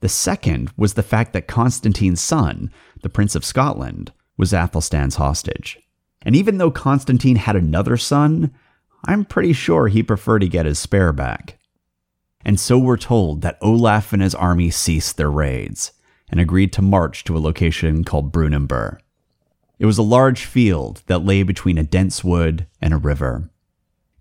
The 0.00 0.08
second 0.08 0.70
was 0.76 0.94
the 0.94 1.02
fact 1.02 1.32
that 1.32 1.48
Constantine's 1.48 2.20
son, 2.20 2.70
the 3.02 3.08
Prince 3.08 3.34
of 3.34 3.44
Scotland, 3.44 4.12
was 4.36 4.54
Athelstan's 4.54 5.16
hostage. 5.16 5.78
And 6.22 6.36
even 6.36 6.58
though 6.58 6.70
Constantine 6.70 7.36
had 7.36 7.56
another 7.56 7.96
son, 7.96 8.54
I'm 9.04 9.24
pretty 9.24 9.52
sure 9.52 9.88
he 9.88 10.02
preferred 10.02 10.40
to 10.40 10.48
get 10.48 10.66
his 10.66 10.78
spare 10.78 11.12
back. 11.12 11.58
And 12.44 12.58
so 12.58 12.78
we're 12.78 12.96
told 12.96 13.42
that 13.42 13.58
Olaf 13.60 14.12
and 14.12 14.22
his 14.22 14.34
army 14.34 14.70
ceased 14.70 15.16
their 15.16 15.30
raids 15.30 15.92
and 16.30 16.40
agreed 16.40 16.72
to 16.74 16.82
march 16.82 17.24
to 17.24 17.36
a 17.36 17.40
location 17.40 18.04
called 18.04 18.32
Brunanburh. 18.32 18.98
It 19.78 19.86
was 19.86 19.98
a 19.98 20.02
large 20.02 20.44
field 20.44 21.02
that 21.06 21.24
lay 21.24 21.42
between 21.42 21.78
a 21.78 21.84
dense 21.84 22.22
wood 22.22 22.66
and 22.80 22.92
a 22.92 22.98
river. 22.98 23.50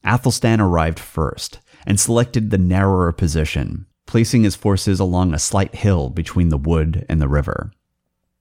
Athelstan 0.04 0.62
arrived 0.62 1.00
first 1.00 1.60
and 1.86 2.00
selected 2.00 2.50
the 2.50 2.58
narrower 2.58 3.12
position, 3.12 3.86
placing 4.06 4.44
his 4.44 4.56
forces 4.56 5.00
along 5.00 5.34
a 5.34 5.40
slight 5.40 5.76
hill 5.76 6.10
between 6.10 6.50
the 6.50 6.58
wood 6.58 7.06
and 7.10 7.22
the 7.22 7.28
river. 7.28 7.72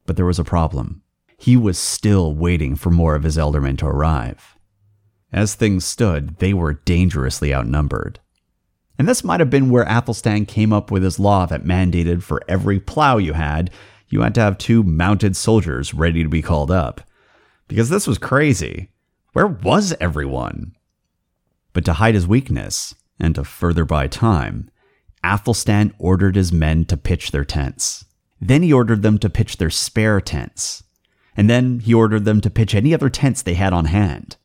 But 0.05 0.16
there 0.16 0.27
was 0.27 0.38
a 0.38 0.45
problem. 0.45 1.03
He 1.38 1.57
was 1.57 1.79
still 1.79 2.35
waiting 2.35 2.77
for 2.77 2.90
more 2.90 3.14
of 3.14 3.25
his 3.25 3.37
ealdormen 3.37 3.77
to 3.79 3.87
arrive. 3.87 4.57
As 5.33 5.55
things 5.55 5.85
stood, 5.85 6.38
they 6.38 6.55
were 6.55 6.75
dangerously 6.75 7.53
outnumbered. 7.53 8.21
And 8.99 9.07
this 9.07 9.25
might 9.25 9.40
have 9.40 9.51
been 9.51 9.69
where 9.69 9.85
Athelstan 9.85 10.47
came 10.47 10.73
up 10.73 10.90
with 10.90 11.03
his 11.03 11.19
law 11.19 11.45
that 11.47 11.64
mandated 11.64 12.23
for 12.23 12.40
every 12.49 12.81
plow 12.81 13.19
you 13.19 13.35
had, 13.35 13.71
you 14.09 14.23
had 14.23 14.35
to 14.37 14.40
have 14.40 14.57
two 14.57 14.83
mounted 14.83 15.37
soldiers 15.37 15.92
ready 15.92 16.23
to 16.23 16.29
be 16.29 16.40
called 16.40 16.71
up. 16.71 17.03
Because 17.69 17.90
this 17.90 18.07
was 18.07 18.19
crazy. 18.19 18.90
Where 19.33 19.47
was 19.49 19.92
everyone? 20.01 20.76
But 21.77 21.85
to 21.85 21.93
hide 21.93 22.15
his 22.15 22.27
weakness, 22.27 22.95
and 23.21 23.35
to 23.35 23.45
further 23.45 23.85
buy 23.85 24.07
time, 24.07 24.71
Athelstan 25.23 25.93
ordered 25.99 26.35
his 26.35 26.51
men 26.51 26.87
to 26.87 26.97
pitch 26.97 27.33
their 27.33 27.45
tents. 27.45 28.07
Then 28.41 28.62
he 28.62 28.73
ordered 28.73 29.03
them 29.03 29.19
to 29.19 29.29
pitch 29.29 29.59
their 29.59 29.69
spare 29.69 30.23
tents. 30.23 30.85
And 31.37 31.51
then 31.51 31.81
he 31.81 31.93
ordered 31.93 32.25
them 32.25 32.41
to 32.41 32.49
pitch 32.49 32.75
any 32.75 32.95
other 32.95 33.11
tents 33.11 33.43
they 33.43 33.53
had 33.53 33.75
on 33.75 33.85
hand. 33.85 34.39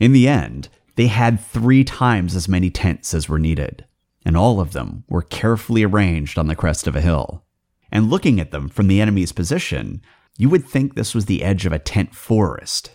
In 0.00 0.14
the 0.14 0.26
end, 0.26 0.70
they 0.96 1.08
had 1.08 1.38
three 1.38 1.84
times 1.84 2.34
as 2.34 2.48
many 2.48 2.70
tents 2.70 3.12
as 3.12 3.28
were 3.28 3.38
needed, 3.38 3.84
and 4.24 4.34
all 4.34 4.58
of 4.58 4.72
them 4.72 5.04
were 5.10 5.20
carefully 5.20 5.82
arranged 5.82 6.38
on 6.38 6.46
the 6.46 6.56
crest 6.56 6.86
of 6.86 6.96
a 6.96 7.02
hill. 7.02 7.44
And 7.90 8.08
looking 8.08 8.40
at 8.40 8.50
them 8.50 8.70
from 8.70 8.88
the 8.88 9.02
enemy's 9.02 9.32
position, 9.32 10.00
you 10.38 10.48
would 10.48 10.64
think 10.66 10.94
this 10.94 11.14
was 11.14 11.26
the 11.26 11.44
edge 11.44 11.66
of 11.66 11.72
a 11.72 11.78
tent 11.78 12.14
forest. 12.14 12.92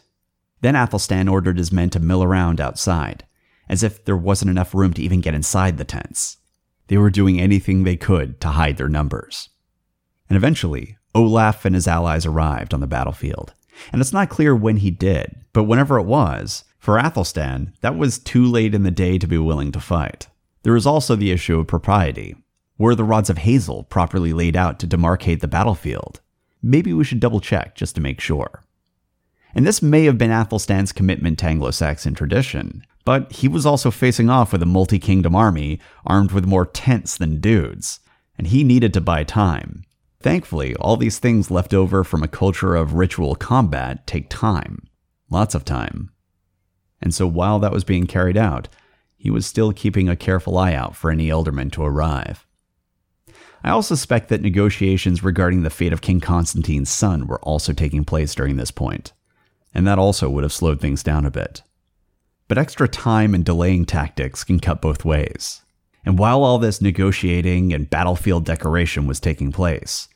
Then 0.62 0.76
Athelstan 0.76 1.28
ordered 1.28 1.60
his 1.60 1.72
men 1.72 1.92
to 1.92 2.00
mill 2.00 2.24
around 2.24 2.60
outside, 2.60 3.24
as 3.70 3.84
if 3.84 4.06
there 4.06 4.18
wasn't 4.18 4.52
enough 4.52 4.74
room 4.74 4.94
to 4.94 5.02
even 5.02 5.22
get 5.22 5.34
inside 5.34 5.78
the 5.78 5.86
tents. 5.86 6.38
They 6.88 6.98
were 6.98 7.10
doing 7.10 7.40
anything 7.40 7.84
they 7.84 7.98
could 7.98 8.40
to 8.42 8.50
hide 8.50 8.78
their 8.78 8.90
numbers. 8.90 9.50
And 10.30 10.38
eventually, 10.38 10.98
Olaf 11.14 11.66
and 11.66 11.76
his 11.76 11.88
allies 11.88 12.26
arrived 12.26 12.74
on 12.74 12.80
the 12.80 12.88
battlefield. 12.88 13.54
And 13.92 14.02
it's 14.02 14.14
not 14.14 14.30
clear 14.30 14.56
when 14.56 14.78
he 14.78 14.92
did, 14.92 15.36
but 15.54 15.66
whenever 15.66 16.00
it 16.00 16.06
was, 16.06 16.64
for 16.80 16.98
Athelstan, 16.98 17.74
that 17.82 17.98
was 17.98 18.20
too 18.20 18.46
late 18.46 18.74
in 18.74 18.84
the 18.84 18.92
day 18.92 19.18
to 19.18 19.28
be 19.28 19.38
willing 19.38 19.72
to 19.72 19.80
fight. 19.80 20.28
There 20.64 20.74
was 20.74 20.86
also 20.86 21.16
the 21.16 21.32
issue 21.32 21.60
of 21.60 21.68
propriety. 21.68 22.36
Were 22.78 22.96
the 22.96 23.04
rods 23.04 23.30
of 23.30 23.40
hazel 23.40 23.84
properly 23.84 24.34
laid 24.34 24.56
out 24.56 24.80
to 24.80 24.88
demarcate 24.88 25.40
the 25.40 25.48
battlefield? 25.48 26.22
Maybe 26.62 26.94
we 26.94 27.04
should 27.04 27.20
double 27.20 27.40
check 27.40 27.76
just 27.76 27.96
to 27.96 28.02
make 28.02 28.20
sure. 28.20 28.64
And 29.58 29.66
this 29.66 29.82
may 29.82 30.04
have 30.04 30.20
been 30.20 30.30
Athelstan's 30.30 30.92
commitment 30.92 31.40
to 31.40 31.48
Anglo 31.48 31.72
Saxon 31.72 32.14
tradition, 32.14 32.86
but 33.06 33.32
he 33.32 33.48
was 33.48 33.66
also 33.66 33.90
facing 33.90 34.30
off 34.30 34.52
with 34.52 34.62
a 34.62 34.68
multi 34.68 35.00
kingdom 35.00 35.36
army 35.36 35.80
armed 36.06 36.32
with 36.32 36.46
more 36.46 36.68
tents 36.68 37.18
than 37.18 37.42
dudes, 37.42 38.00
and 38.38 38.46
he 38.46 38.64
needed 38.64 38.94
to 38.94 39.02
buy 39.02 39.24
time. 39.24 39.84
Thankfully, 40.20 40.76
all 40.76 40.96
these 40.96 41.18
things 41.18 41.50
left 41.50 41.74
over 41.74 42.04
from 42.04 42.22
a 42.22 42.28
culture 42.28 42.76
of 42.76 42.94
ritual 42.94 43.34
combat 43.34 44.06
take 44.06 44.30
time. 44.30 44.88
Lots 45.32 45.56
of 45.56 45.66
time. 45.66 46.12
And 47.02 47.12
so 47.12 47.26
while 47.26 47.58
that 47.58 47.74
was 47.74 47.84
being 47.84 48.06
carried 48.06 48.38
out, 48.38 48.68
he 49.16 49.32
was 49.32 49.48
still 49.48 49.74
keeping 49.74 50.08
a 50.08 50.16
careful 50.16 50.56
eye 50.56 50.76
out 50.76 50.96
for 50.96 51.10
any 51.10 51.30
ealdormen 51.30 51.72
to 51.72 51.84
arrive. 51.84 52.46
I 53.64 53.72
also 53.72 53.96
suspect 53.96 54.30
that 54.30 54.44
negotiations 54.44 55.24
regarding 55.24 55.64
the 55.64 55.72
fate 55.72 55.94
of 55.94 56.02
King 56.02 56.20
Constantine's 56.20 56.92
son 56.92 57.26
were 57.26 57.40
also 57.40 57.74
taking 57.74 58.06
place 58.06 58.36
during 58.36 58.58
this 58.58 58.70
point, 58.70 59.14
and 59.74 59.86
that 59.86 60.00
also 60.00 60.30
would 60.30 60.44
have 60.44 60.54
slowed 60.54 60.80
things 60.80 61.04
down 61.04 61.26
a 61.26 61.32
bit. 61.32 61.62
But 62.48 62.58
extra 62.58 62.88
time 62.88 63.34
and 63.34 63.44
delaying 63.44 63.86
tactics 63.86 64.44
can 64.44 64.60
cut 64.60 64.82
both 64.82 65.04
ways. 65.04 65.62
And 66.06 66.18
while 66.18 66.44
all 66.44 66.58
this 66.58 66.82
negotiating 66.82 67.74
and 67.74 67.90
battlefield 67.90 68.46
decoration 68.46 69.08
was 69.08 69.20
taking 69.20 69.52
place, 69.52 70.08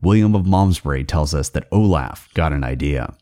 William 0.00 0.34
of 0.34 0.46
Malmesbury 0.46 1.04
tells 1.04 1.34
us 1.34 1.48
that 1.50 1.68
Olaf 1.70 2.28
got 2.34 2.52
an 2.52 2.64
idea. 2.64 3.14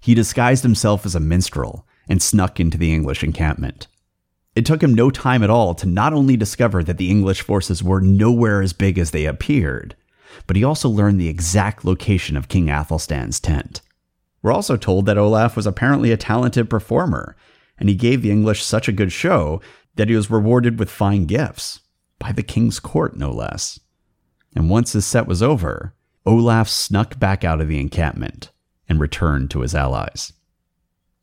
He 0.00 0.14
disguised 0.14 0.62
himself 0.62 1.06
as 1.06 1.14
a 1.14 1.20
minstrel 1.20 1.86
and 2.08 2.22
snuck 2.22 2.60
into 2.60 2.76
the 2.76 2.92
English 2.92 3.24
encampment. 3.24 3.86
It 4.54 4.66
took 4.66 4.82
him 4.82 4.94
no 4.94 5.10
time 5.10 5.42
at 5.42 5.50
all 5.50 5.74
to 5.76 5.86
not 5.86 6.12
only 6.12 6.36
discover 6.36 6.84
that 6.84 6.98
the 6.98 7.10
English 7.10 7.40
forces 7.40 7.82
were 7.82 8.00
nowhere 8.00 8.62
as 8.62 8.72
big 8.72 8.98
as 8.98 9.10
they 9.10 9.24
appeared, 9.24 9.96
but 10.46 10.56
he 10.56 10.64
also 10.64 10.88
learned 10.88 11.20
the 11.20 11.28
exact 11.28 11.84
location 11.84 12.36
of 12.36 12.48
King 12.48 12.68
Athelstan's 12.68 13.40
tent. 13.40 13.80
We're 14.44 14.52
also 14.52 14.76
told 14.76 15.06
that 15.06 15.16
Olaf 15.16 15.56
was 15.56 15.66
apparently 15.66 16.12
a 16.12 16.18
talented 16.18 16.68
performer, 16.68 17.34
and 17.78 17.88
he 17.88 17.94
gave 17.94 18.20
the 18.20 18.30
English 18.30 18.62
such 18.62 18.88
a 18.88 18.92
good 18.92 19.10
show 19.10 19.62
that 19.94 20.10
he 20.10 20.14
was 20.14 20.30
rewarded 20.30 20.78
with 20.78 20.90
fine 20.90 21.24
gifts, 21.24 21.80
by 22.18 22.30
the 22.30 22.42
king's 22.42 22.78
court 22.78 23.16
no 23.16 23.32
less. 23.32 23.80
And 24.54 24.68
once 24.68 24.92
his 24.92 25.06
set 25.06 25.26
was 25.26 25.42
over, 25.42 25.94
Olaf 26.26 26.68
snuck 26.68 27.18
back 27.18 27.42
out 27.42 27.62
of 27.62 27.68
the 27.68 27.80
encampment 27.80 28.50
and 28.86 29.00
returned 29.00 29.50
to 29.50 29.60
his 29.60 29.74
allies. 29.74 30.34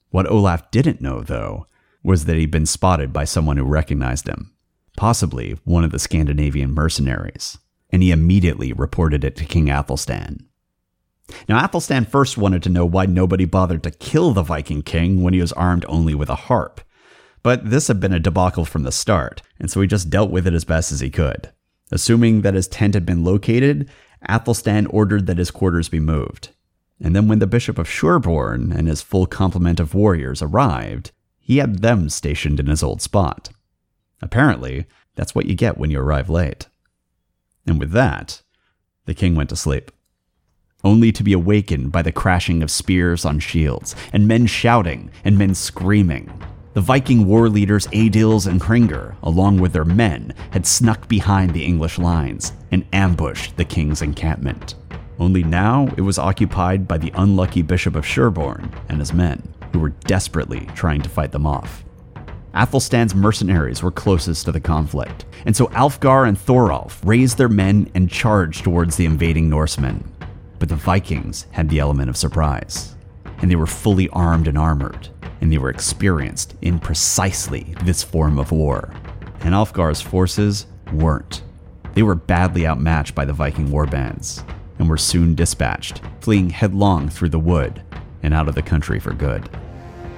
What 0.10 0.28
Olaf 0.28 0.72
didn't 0.72 1.00
know, 1.00 1.22
though, 1.22 1.68
was 2.02 2.26
that 2.26 2.38
he'd 2.38 2.50
been 2.50 2.66
spotted 2.66 3.14
by 3.14 3.26
someone 3.26 3.58
who 3.58 3.66
recognized 3.66 4.28
him, 4.28 4.52
possibly 4.98 5.60
one 5.64 5.84
of 5.84 5.92
the 5.92 6.00
Scandinavian 6.00 6.72
mercenaries, 6.72 7.60
and 7.92 8.02
he 8.02 8.10
immediately 8.10 8.74
reported 8.74 9.24
it 9.24 9.36
to 9.36 9.46
King 9.46 9.70
Athelstan. 9.70 10.48
Now, 11.48 11.64
Athelstan 11.64 12.06
first 12.06 12.38
wanted 12.38 12.64
to 12.64 12.70
know 12.70 12.86
why 12.86 13.06
nobody 13.06 13.46
bothered 13.46 13.84
to 13.84 13.92
kill 13.92 14.32
the 14.32 14.44
Viking 14.44 14.82
king 14.82 15.22
when 15.22 15.34
he 15.34 15.42
was 15.42 15.54
armed 15.54 15.86
only 15.88 16.16
with 16.16 16.30
a 16.30 16.36
harp. 16.36 16.82
But 17.44 17.70
this 17.70 17.88
had 17.88 18.00
been 18.00 18.14
a 18.14 18.20
debacle 18.20 18.66
from 18.66 18.84
the 18.84 18.92
start, 18.92 19.42
and 19.60 19.70
so 19.70 19.82
he 19.82 19.88
just 19.88 20.10
dealt 20.10 20.30
with 20.30 20.46
it 20.46 20.54
as 20.54 20.66
best 20.66 20.92
as 20.92 21.00
he 21.00 21.10
could. 21.10 21.52
Assuming 21.92 22.42
that 22.42 22.54
his 22.54 22.68
tent 22.68 22.94
had 22.94 23.06
been 23.06 23.24
located, 23.24 23.90
Athelstan 24.30 24.86
ordered 24.88 25.26
that 25.28 25.38
his 25.38 25.52
quarters 25.52 25.90
be 25.90 26.00
moved. 26.00 26.50
And 27.04 27.16
then 27.16 27.28
when 27.28 27.40
the 27.40 27.48
Bishop 27.48 27.80
of 27.80 27.90
Sherborne 27.90 28.72
and 28.72 28.88
his 28.88 29.02
full 29.02 29.26
complement 29.26 29.80
of 29.80 29.96
warriors 29.96 30.42
arrived, 30.42 31.12
he 31.40 31.58
had 31.58 31.80
them 31.80 32.10
stationed 32.10 32.60
in 32.60 32.68
his 32.68 32.84
old 32.84 33.02
spot. 33.02 33.50
Apparently, 34.22 34.86
that's 35.16 35.34
what 35.34 35.48
you 35.48 35.56
get 35.56 35.78
when 35.78 35.90
you 35.90 36.00
arrive 36.00 36.30
late. 36.30 36.68
And 37.66 37.80
with 37.80 37.92
that, 37.92 38.42
the 39.06 39.16
king 39.16 39.36
went 39.36 39.50
to 39.50 39.56
sleep, 39.56 39.92
only 40.84 41.12
to 41.12 41.24
be 41.24 41.34
awakened 41.34 41.92
by 41.92 42.02
the 42.02 42.12
crashing 42.12 42.64
of 42.64 42.72
spears 42.72 43.26
on 43.26 43.40
shields, 43.40 43.96
and 44.14 44.28
men 44.28 44.46
shouting, 44.46 45.12
and 45.24 45.38
men 45.38 45.54
screaming. 45.54 46.32
The 46.74 46.82
Viking 46.82 47.26
war 47.26 47.50
leaders 47.50 47.88
Adils 47.88 48.48
and 48.48 48.62
Hringr, 48.62 49.16
along 49.24 49.60
with 49.60 49.74
their 49.74 49.84
men, 49.84 50.34
had 50.52 50.66
snuck 50.66 51.08
behind 51.10 51.54
the 51.54 51.66
English 51.66 52.00
lines 52.00 52.54
and 52.72 52.86
ambushed 52.94 53.58
the 53.58 53.66
king's 53.66 54.02
encampment. 54.02 54.76
Only 55.20 55.44
now 55.44 55.90
it 55.98 56.02
was 56.02 56.18
occupied 56.18 56.88
by 56.88 56.98
the 56.98 57.12
unlucky 57.16 57.62
Bishop 57.62 57.96
of 57.96 58.06
Sherborne 58.06 58.72
and 58.88 59.00
his 59.00 59.14
men, 59.14 59.54
who 59.74 59.80
were 59.80 59.90
desperately 59.90 60.68
trying 60.74 61.02
to 61.02 61.10
fight 61.10 61.32
them 61.32 61.46
off. 61.46 61.84
Athelstan's 62.54 63.16
mercenaries 63.16 63.84
were 63.84 63.92
closest 63.92 64.46
to 64.46 64.52
the 64.52 64.60
conflict, 64.60 65.26
and 65.46 65.56
so 65.56 65.68
Alfgar 65.68 66.28
and 66.28 66.38
Thorolf 66.38 67.02
raised 67.06 67.38
their 67.38 67.50
men 67.50 67.90
and 67.94 68.10
charged 68.10 68.64
towards 68.64 68.96
the 68.96 69.06
invading 69.06 69.50
Norsemen. 69.50 70.11
But 70.62 70.70
the 70.70 70.76
Vikings 70.76 71.48
had 71.50 71.70
the 71.70 71.80
element 71.80 72.08
of 72.12 72.16
surprise, 72.16 72.96
and 73.40 73.50
they 73.50 73.56
were 73.56 73.66
fully 73.66 74.08
armed 74.10 74.48
and 74.48 74.60
armored, 74.60 75.10
and 75.42 75.52
they 75.52 75.58
were 75.58 75.72
experienced 75.72 76.54
in 76.62 76.78
precisely 76.78 77.74
this 77.84 78.04
form 78.04 78.38
of 78.38 78.52
war. 78.52 78.94
And 79.40 79.56
Alfgar's 79.56 80.02
forces 80.02 80.68
weren't. 80.94 81.42
They 81.96 82.04
were 82.04 82.14
badly 82.14 82.68
outmatched 82.68 83.16
by 83.16 83.26
the 83.26 83.34
Viking 83.34 83.70
warbands, 83.70 84.48
and 84.78 84.88
were 84.88 84.98
soon 84.98 85.34
dispatched, 85.34 86.02
fleeing 86.20 86.52
headlong 86.52 87.10
through 87.10 87.30
the 87.30 87.40
wood 87.40 87.82
and 88.22 88.32
out 88.32 88.48
of 88.48 88.54
the 88.54 88.62
country 88.62 89.00
for 89.00 89.14
good. 89.14 89.50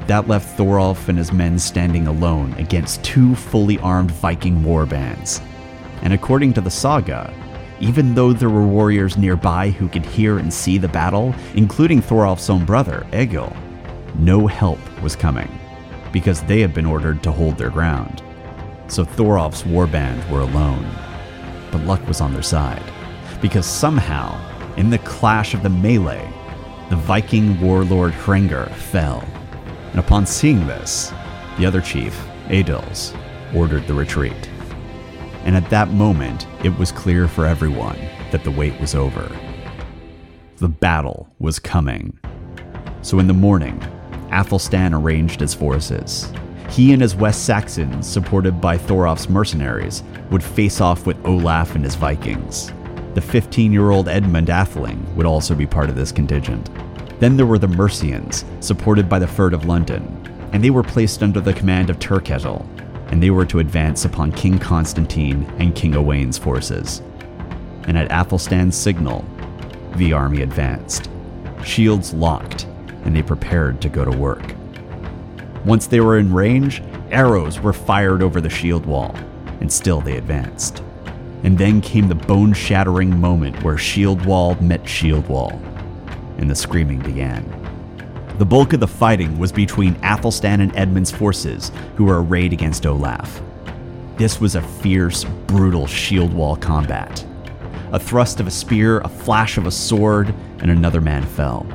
That 0.08 0.28
left 0.28 0.58
Thorolf 0.58 1.08
and 1.08 1.18
his 1.18 1.32
men 1.32 1.58
standing 1.58 2.08
alone 2.08 2.52
against 2.56 3.02
two 3.02 3.34
fully 3.34 3.80
armed 3.80 4.12
Viking 4.12 4.62
warbands. 4.62 5.42
And 6.02 6.12
according 6.12 6.52
to 6.56 6.60
the 6.60 6.70
saga, 6.70 7.34
even 7.80 8.16
though 8.16 8.34
there 8.34 8.50
were 8.50 8.68
warriors 8.68 9.18
nearby 9.18 9.70
who 9.70 9.88
could 9.88 10.06
hear 10.06 10.38
and 10.38 10.54
see 10.54 10.78
the 10.78 10.88
battle, 10.88 11.34
including 11.56 12.02
Thorolf's 12.02 12.50
own 12.50 12.66
brother, 12.66 13.06
Egil, 13.14 13.56
no 14.20 14.48
help 14.48 14.80
was 15.02 15.16
coming, 15.16 15.50
because 16.12 16.42
they 16.44 16.62
had 16.62 16.74
been 16.74 16.86
ordered 16.86 17.24
to 17.24 17.32
hold 17.32 17.58
their 17.58 17.70
ground. 17.70 18.22
So 18.88 19.04
Thorolf's 19.04 19.64
warband 19.64 20.30
were 20.30 20.42
alone. 20.42 20.88
But 21.72 21.82
luck 21.82 22.08
was 22.08 22.22
on 22.22 22.34
their 22.34 22.44
side, 22.44 22.84
because 23.42 23.66
somehow, 23.66 24.40
in 24.76 24.90
the 24.90 25.00
clash 25.00 25.54
of 25.54 25.64
the 25.64 25.70
melee, 25.70 26.32
the 26.90 26.96
Viking 26.96 27.60
warlord 27.60 28.14
Hringr 28.14 28.72
fell. 28.76 29.24
And 29.92 30.00
upon 30.00 30.26
seeing 30.26 30.68
this, 30.68 31.12
the 31.58 31.66
other 31.66 31.82
chief, 31.82 32.16
Adils, 32.48 33.18
ordered 33.56 33.88
the 33.88 33.94
retreat. 33.94 34.50
And 35.44 35.56
at 35.56 35.70
that 35.70 35.90
moment, 35.90 36.48
it 36.64 36.78
was 36.78 36.92
clear 36.92 37.28
for 37.28 37.46
everyone 37.46 37.98
that 38.32 38.44
the 38.44 38.52
wait 38.52 38.80
was 38.80 38.96
over. 38.96 39.30
The 40.58 40.70
battle 40.70 41.30
was 41.40 41.60
coming. 41.60 42.18
So 43.02 43.20
in 43.20 43.28
the 43.28 43.34
morning, 43.34 43.84
Athelstan 44.32 44.94
arranged 44.94 45.40
his 45.42 45.54
forces. 45.54 46.32
He 46.70 46.94
and 46.94 47.02
his 47.02 47.16
West 47.16 47.46
Saxons, 47.46 48.08
supported 48.08 48.60
by 48.60 48.78
Thorolf's 48.78 49.30
mercenaries, 49.30 50.02
would 50.32 50.44
face 50.44 50.82
off 50.82 51.06
with 51.06 51.24
Olaf 51.26 51.76
and 51.76 51.84
his 51.84 51.96
Vikings. 51.96 52.72
The 53.14 53.22
15 53.22 53.72
year 53.72 53.92
old 53.92 54.08
Edmund 54.08 54.48
Atheling 54.48 55.14
would 55.16 55.28
also 55.28 55.54
be 55.54 55.68
part 55.68 55.90
of 55.90 55.96
this 55.96 56.12
contingent. 56.12 56.70
Then 57.20 57.38
there 57.38 57.46
were 57.46 57.60
the 57.60 57.68
Mercians, 57.68 58.44
supported 58.60 59.08
by 59.08 59.20
the 59.20 59.28
Fyrd 59.28 59.54
of 59.54 59.66
London, 59.66 60.08
and 60.52 60.64
they 60.64 60.72
were 60.72 60.84
placed 60.84 61.22
under 61.22 61.40
the 61.40 61.54
command 61.54 61.90
of 61.90 62.00
Turketil, 62.00 62.66
and 63.08 63.22
they 63.22 63.30
were 63.30 63.46
to 63.46 63.60
advance 63.60 64.06
upon 64.06 64.32
King 64.32 64.60
Constantine 64.60 65.44
and 65.60 65.76
King 65.76 65.96
Owain's 65.96 66.38
forces. 66.38 67.02
And 67.88 67.98
at 67.98 68.12
Athelstan's 68.12 68.76
signal, 68.76 69.26
the 69.96 70.14
army 70.14 70.42
advanced, 70.42 71.10
shields 71.64 72.14
locked, 72.14 72.66
and 73.06 73.16
they 73.16 73.24
prepared 73.24 73.82
to 73.82 73.90
go 73.90 74.06
to 74.06 74.18
work. 74.18 74.56
Once 75.66 75.88
they 75.88 76.00
were 76.00 76.18
in 76.18 76.34
range, 76.34 76.82
arrows 77.12 77.60
were 77.60 77.74
fired 77.74 78.22
over 78.22 78.42
the 78.42 78.50
shield 78.50 78.86
wall, 78.86 79.16
and 79.60 79.72
still 79.72 80.02
they 80.02 80.18
advanced. 80.18 80.82
And 81.44 81.58
then 81.58 81.82
came 81.82 82.08
the 82.08 82.16
bone 82.16 82.54
shattering 82.54 83.20
moment 83.20 83.62
where 83.64 83.78
shield 83.78 84.26
wall 84.26 84.56
met 84.56 84.88
shield 84.88 85.28
wall, 85.28 85.62
and 86.38 86.50
the 86.50 86.56
screaming 86.56 87.00
began. 87.00 87.63
The 88.40 88.46
bulk 88.46 88.74
of 88.74 88.80
the 88.80 88.88
fighting 88.88 89.38
was 89.38 89.52
between 89.52 89.96
Athelstan 90.04 90.62
and 90.62 90.76
Edmund's 90.76 91.12
forces, 91.12 91.72
who 91.96 92.06
were 92.06 92.24
arrayed 92.24 92.52
against 92.52 92.86
Olaf. 92.86 93.42
This 94.18 94.42
was 94.42 94.56
a 94.56 94.62
fierce, 94.62 95.24
brutal 95.24 95.86
shield 95.86 96.34
wall 96.34 96.56
combat. 96.56 97.24
A 97.92 98.00
thrust 98.00 98.40
of 98.40 98.48
a 98.48 98.52
spear, 98.52 99.02
a 99.02 99.08
flash 99.08 99.58
of 99.58 99.68
a 99.68 99.72
sword, 99.72 100.34
and 100.60 100.72
another 100.72 101.00
man 101.00 101.24
fell. 101.24 101.66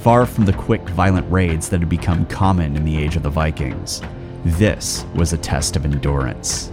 Far 0.00 0.24
from 0.24 0.46
the 0.46 0.52
quick, 0.54 0.88
violent 0.90 1.30
raids 1.30 1.68
that 1.68 1.80
had 1.80 1.90
become 1.90 2.24
common 2.26 2.74
in 2.74 2.84
the 2.86 2.96
age 2.96 3.16
of 3.16 3.22
the 3.22 3.30
Vikings, 3.30 4.00
this 4.44 5.04
was 5.14 5.34
a 5.34 5.38
test 5.38 5.76
of 5.76 5.84
endurance. 5.84 6.70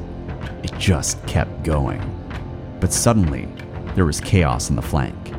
It 0.64 0.74
just 0.78 1.26
kept 1.28 1.64
going. 1.64 2.02
But 2.80 2.94
suddenly, 2.94 3.50
there 3.96 4.06
was 4.06 4.22
chaos 4.22 4.70
in 4.70 4.78
the 4.78 4.82
flank. 4.82 5.30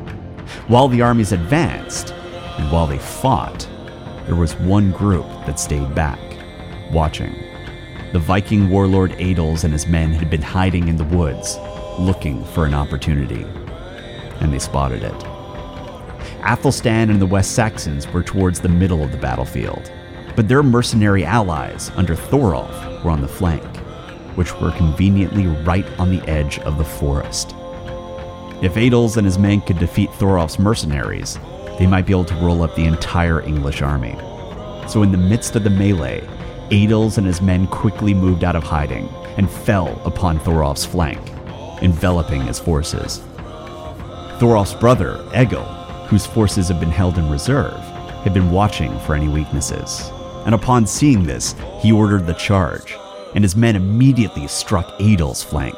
While 0.68 0.88
the 0.88 1.00
armies 1.00 1.32
advanced, 1.32 2.12
and 2.58 2.70
while 2.70 2.86
they 2.86 2.98
fought, 2.98 3.68
there 4.26 4.36
was 4.36 4.54
one 4.56 4.92
group 4.92 5.26
that 5.46 5.58
stayed 5.60 5.94
back, 5.94 6.18
watching. 6.92 7.34
The 8.12 8.18
Viking 8.18 8.68
warlord 8.70 9.12
Adils 9.12 9.64
and 9.64 9.72
his 9.72 9.86
men 9.86 10.10
had 10.10 10.30
been 10.30 10.42
hiding 10.42 10.88
in 10.88 10.96
the 10.96 11.04
woods, 11.04 11.58
looking 11.98 12.44
for 12.46 12.66
an 12.66 12.74
opportunity. 12.74 13.44
And 14.40 14.52
they 14.52 14.58
spotted 14.58 15.02
it. 15.02 15.24
Athelstan 16.42 17.10
and 17.10 17.20
the 17.20 17.26
West 17.26 17.52
Saxons 17.52 18.06
were 18.12 18.22
towards 18.22 18.60
the 18.60 18.68
middle 18.68 19.02
of 19.02 19.12
the 19.12 19.18
battlefield, 19.18 19.90
but 20.34 20.48
their 20.48 20.62
mercenary 20.62 21.24
allies 21.24 21.90
under 21.96 22.14
Thorolf 22.14 23.04
were 23.04 23.10
on 23.10 23.20
the 23.20 23.28
flank, 23.28 23.64
which 24.36 24.54
were 24.60 24.72
conveniently 24.72 25.46
right 25.46 25.86
on 25.98 26.10
the 26.10 26.22
edge 26.28 26.58
of 26.60 26.78
the 26.78 26.84
forest. 26.84 27.54
If 28.62 28.74
Adils 28.74 29.16
and 29.16 29.26
his 29.26 29.38
men 29.38 29.60
could 29.60 29.78
defeat 29.78 30.10
Thorolf's 30.14 30.58
mercenaries, 30.58 31.38
they 31.78 31.86
might 31.86 32.06
be 32.06 32.12
able 32.12 32.24
to 32.24 32.34
roll 32.36 32.62
up 32.62 32.74
the 32.74 32.84
entire 32.84 33.40
English 33.42 33.82
army. 33.82 34.16
So, 34.88 35.02
in 35.02 35.12
the 35.12 35.18
midst 35.18 35.56
of 35.56 35.64
the 35.64 35.70
melee, 35.70 36.20
Adils 36.70 37.18
and 37.18 37.26
his 37.26 37.40
men 37.40 37.66
quickly 37.66 38.14
moved 38.14 38.44
out 38.44 38.56
of 38.56 38.62
hiding 38.62 39.08
and 39.36 39.50
fell 39.50 40.00
upon 40.04 40.38
Thorolf's 40.38 40.84
flank, 40.84 41.20
enveloping 41.82 42.42
his 42.42 42.58
forces. 42.58 43.20
Thorolf's 44.38 44.74
brother, 44.74 45.24
Egil, 45.34 45.64
whose 46.08 46.26
forces 46.26 46.68
had 46.68 46.80
been 46.80 46.90
held 46.90 47.18
in 47.18 47.30
reserve, 47.30 47.78
had 48.24 48.34
been 48.34 48.50
watching 48.50 48.98
for 49.00 49.14
any 49.14 49.28
weaknesses. 49.28 50.10
And 50.44 50.54
upon 50.54 50.86
seeing 50.86 51.24
this, 51.24 51.54
he 51.80 51.92
ordered 51.92 52.26
the 52.26 52.34
charge, 52.34 52.94
and 53.34 53.44
his 53.44 53.56
men 53.56 53.76
immediately 53.76 54.46
struck 54.46 54.86
Adil's 55.00 55.42
flank. 55.42 55.76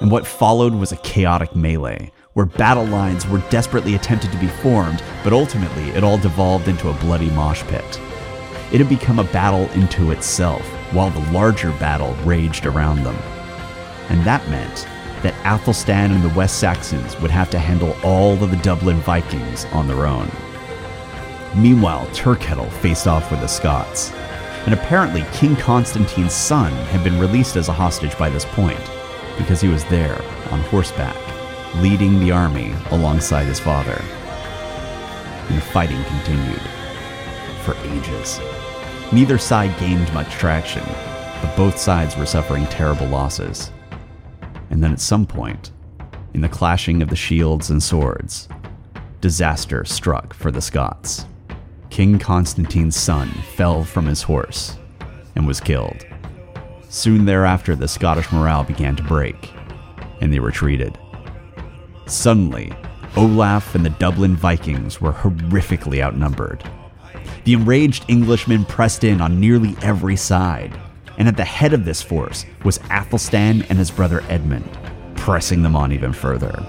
And 0.00 0.10
what 0.10 0.26
followed 0.26 0.74
was 0.74 0.92
a 0.92 0.96
chaotic 0.98 1.54
melee, 1.54 2.10
where 2.40 2.46
battle 2.46 2.86
lines 2.86 3.26
were 3.26 3.44
desperately 3.50 3.96
attempted 3.96 4.32
to 4.32 4.38
be 4.38 4.46
formed, 4.46 5.02
but 5.22 5.34
ultimately 5.34 5.90
it 5.90 6.02
all 6.02 6.16
devolved 6.16 6.68
into 6.68 6.88
a 6.88 6.94
bloody 6.94 7.28
mosh 7.32 7.62
pit. 7.64 8.00
It 8.72 8.78
had 8.78 8.88
become 8.88 9.18
a 9.18 9.24
battle 9.24 9.68
into 9.72 10.10
itself, 10.10 10.62
while 10.94 11.10
the 11.10 11.32
larger 11.32 11.70
battle 11.72 12.14
raged 12.24 12.64
around 12.64 13.04
them. 13.04 13.16
And 14.08 14.24
that 14.24 14.48
meant 14.48 14.88
that 15.22 15.34
Athelstan 15.44 16.12
and 16.12 16.24
the 16.24 16.34
West 16.34 16.58
Saxons 16.58 17.20
would 17.20 17.30
have 17.30 17.50
to 17.50 17.58
handle 17.58 17.94
all 18.02 18.42
of 18.42 18.50
the 18.50 18.56
Dublin 18.56 19.00
Vikings 19.00 19.66
on 19.66 19.86
their 19.86 20.06
own. 20.06 20.30
Meanwhile, 21.54 22.06
Turketil 22.14 22.72
faced 22.80 23.06
off 23.06 23.30
with 23.30 23.40
the 23.40 23.48
Scots. 23.48 24.12
And 24.64 24.72
apparently, 24.72 25.26
King 25.34 25.56
Constantine's 25.56 26.32
son 26.32 26.72
had 26.86 27.04
been 27.04 27.20
released 27.20 27.56
as 27.56 27.68
a 27.68 27.74
hostage 27.74 28.16
by 28.16 28.30
this 28.30 28.46
point, 28.46 28.80
because 29.36 29.60
he 29.60 29.68
was 29.68 29.84
there 29.84 30.22
on 30.50 30.60
horseback 30.62 31.29
leading 31.76 32.20
the 32.20 32.32
army 32.32 32.72
alongside 32.90 33.46
his 33.46 33.60
father. 33.60 34.02
And 35.48 35.56
the 35.56 35.62
fighting 35.62 36.02
continued 36.04 36.60
for 37.62 37.76
ages. 37.84 38.40
Neither 39.12 39.38
side 39.38 39.78
gained 39.78 40.12
much 40.12 40.30
traction, 40.30 40.84
but 41.42 41.56
both 41.56 41.78
sides 41.78 42.16
were 42.16 42.26
suffering 42.26 42.66
terrible 42.66 43.06
losses. 43.06 43.70
And 44.70 44.82
then 44.82 44.92
at 44.92 45.00
some 45.00 45.26
point, 45.26 45.72
in 46.34 46.40
the 46.40 46.48
clashing 46.48 47.02
of 47.02 47.08
the 47.08 47.16
shields 47.16 47.70
and 47.70 47.82
swords, 47.82 48.48
disaster 49.20 49.84
struck 49.84 50.32
for 50.32 50.50
the 50.50 50.60
Scots. 50.60 51.26
King 51.90 52.18
Constantine's 52.18 52.96
son 52.96 53.28
fell 53.56 53.84
from 53.84 54.06
his 54.06 54.22
horse 54.22 54.78
and 55.34 55.46
was 55.46 55.60
killed. 55.60 56.06
Soon 56.88 57.24
thereafter, 57.24 57.74
the 57.74 57.88
Scottish 57.88 58.30
morale 58.32 58.64
began 58.64 58.96
to 58.96 59.02
break, 59.02 59.52
and 60.20 60.32
they 60.32 60.38
retreated. 60.38 60.98
Suddenly, 62.10 62.72
Olaf 63.16 63.76
and 63.76 63.86
the 63.86 63.90
Dublin 63.90 64.34
Vikings 64.34 65.00
were 65.00 65.12
horrifically 65.12 66.02
outnumbered. 66.02 66.68
The 67.44 67.52
enraged 67.52 68.04
Englishmen 68.10 68.64
pressed 68.64 69.04
in 69.04 69.20
on 69.20 69.38
nearly 69.38 69.76
every 69.80 70.16
side, 70.16 70.76
and 71.18 71.28
at 71.28 71.36
the 71.36 71.44
head 71.44 71.72
of 71.72 71.84
this 71.84 72.02
force 72.02 72.46
was 72.64 72.80
Athelstan 72.90 73.62
and 73.68 73.78
his 73.78 73.92
brother 73.92 74.24
Edmund, 74.28 74.76
pressing 75.14 75.62
them 75.62 75.76
on 75.76 75.92
even 75.92 76.12
further. 76.12 76.66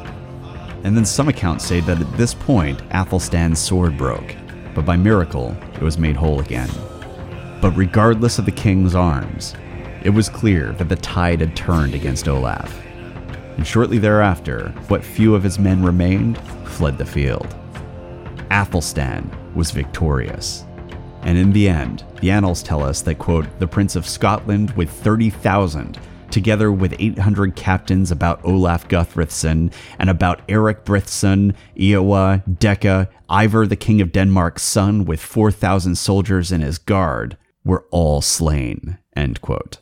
And 0.83 0.95
then 0.95 1.05
some 1.05 1.27
accounts 1.27 1.65
say 1.65 1.79
that 1.81 1.99
at 1.99 2.17
this 2.17 2.35
point, 2.35 2.79
Athelstan's 2.91 3.57
sword 3.57 3.97
broke, 3.97 4.35
but 4.75 4.85
by 4.85 4.95
miracle, 4.95 5.57
it 5.73 5.81
was 5.81 5.97
made 5.97 6.15
whole 6.15 6.39
again. 6.39 6.69
But 7.61 7.75
regardless 7.75 8.37
of 8.37 8.45
the 8.45 8.51
king's 8.51 8.93
arms, 8.93 9.55
it 10.03 10.11
was 10.11 10.29
clear 10.29 10.73
that 10.73 10.87
the 10.87 10.95
tide 10.97 11.41
had 11.41 11.55
turned 11.55 11.95
against 11.95 12.27
Olaf. 12.27 12.79
And 13.57 13.65
shortly 13.67 13.97
thereafter, 13.97 14.69
what 14.87 15.03
few 15.03 15.35
of 15.35 15.43
his 15.43 15.59
men 15.59 15.83
remained 15.83 16.37
fled 16.65 16.97
the 16.97 17.05
field. 17.05 17.55
Athelstan 18.49 19.29
was 19.55 19.71
victorious. 19.71 20.65
And 21.23 21.37
in 21.37 21.51
the 21.51 21.69
end, 21.69 22.03
the 22.19 22.31
annals 22.31 22.63
tell 22.63 22.83
us 22.83 23.01
that, 23.03 23.19
quote, 23.19 23.45
the 23.59 23.67
Prince 23.67 23.95
of 23.95 24.07
Scotland 24.07 24.71
with 24.71 24.89
30,000, 24.89 25.99
together 26.31 26.71
with 26.71 26.95
800 26.97 27.55
captains 27.55 28.11
about 28.11 28.43
Olaf 28.43 28.87
Guthfrithson 28.87 29.71
and 29.99 30.09
about 30.09 30.41
Eric 30.49 30.83
Brithson, 30.83 31.53
Eowa, 31.77 32.43
Dekka, 32.57 33.07
Ivar 33.29 33.67
the 33.67 33.75
King 33.75 34.01
of 34.01 34.11
Denmark's 34.11 34.63
son 34.63 35.05
with 35.05 35.21
4,000 35.21 35.95
soldiers 35.95 36.51
in 36.51 36.61
his 36.61 36.77
guard, 36.77 37.37
were 37.63 37.85
all 37.91 38.21
slain, 38.21 38.97
end 39.15 39.41
quote. 39.41 39.77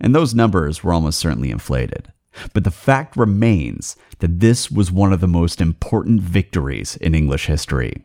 And 0.00 0.14
those 0.14 0.34
numbers 0.34 0.84
were 0.84 0.92
almost 0.92 1.18
certainly 1.18 1.50
inflated. 1.50 2.11
But 2.52 2.64
the 2.64 2.70
fact 2.70 3.16
remains 3.16 3.96
that 4.18 4.40
this 4.40 4.70
was 4.70 4.90
one 4.90 5.12
of 5.12 5.20
the 5.20 5.28
most 5.28 5.60
important 5.60 6.20
victories 6.20 6.96
in 6.96 7.14
English 7.14 7.46
history. 7.46 8.04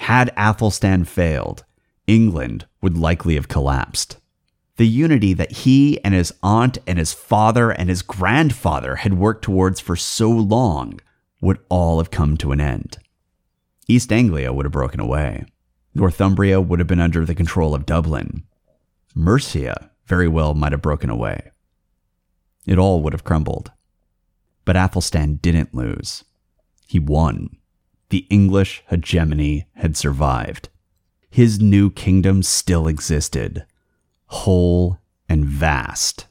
Had 0.00 0.32
Athelstan 0.36 1.04
failed, 1.04 1.64
England 2.06 2.66
would 2.82 2.96
likely 2.96 3.34
have 3.34 3.48
collapsed. 3.48 4.18
The 4.76 4.86
unity 4.86 5.32
that 5.32 5.52
he 5.52 6.02
and 6.04 6.12
his 6.12 6.34
aunt 6.42 6.78
and 6.86 6.98
his 6.98 7.12
father 7.12 7.70
and 7.70 7.88
his 7.88 8.02
grandfather 8.02 8.96
had 8.96 9.14
worked 9.14 9.42
towards 9.42 9.80
for 9.80 9.96
so 9.96 10.30
long 10.30 11.00
would 11.40 11.58
all 11.68 11.98
have 11.98 12.10
come 12.10 12.36
to 12.38 12.52
an 12.52 12.60
end. 12.60 12.98
East 13.88 14.12
Anglia 14.12 14.52
would 14.52 14.66
have 14.66 14.72
broken 14.72 15.00
away. 15.00 15.44
Northumbria 15.94 16.60
would 16.60 16.78
have 16.78 16.88
been 16.88 17.00
under 17.00 17.24
the 17.24 17.34
control 17.34 17.74
of 17.74 17.86
Dublin. 17.86 18.42
Mercia 19.14 19.90
very 20.06 20.28
well 20.28 20.52
might 20.52 20.72
have 20.72 20.82
broken 20.82 21.08
away. 21.08 21.50
It 22.66 22.78
all 22.78 23.02
would 23.02 23.12
have 23.12 23.24
crumbled. 23.24 23.70
But 24.64 24.76
Athelstan 24.76 25.36
didn't 25.36 25.74
lose. 25.74 26.24
He 26.86 26.98
won. 26.98 27.56
The 28.10 28.26
English 28.30 28.82
hegemony 28.88 29.66
had 29.74 29.96
survived. 29.96 30.68
His 31.30 31.60
new 31.60 31.90
kingdom 31.90 32.42
still 32.42 32.88
existed, 32.88 33.64
whole 34.26 34.98
and 35.28 35.44
vast. 35.44 36.26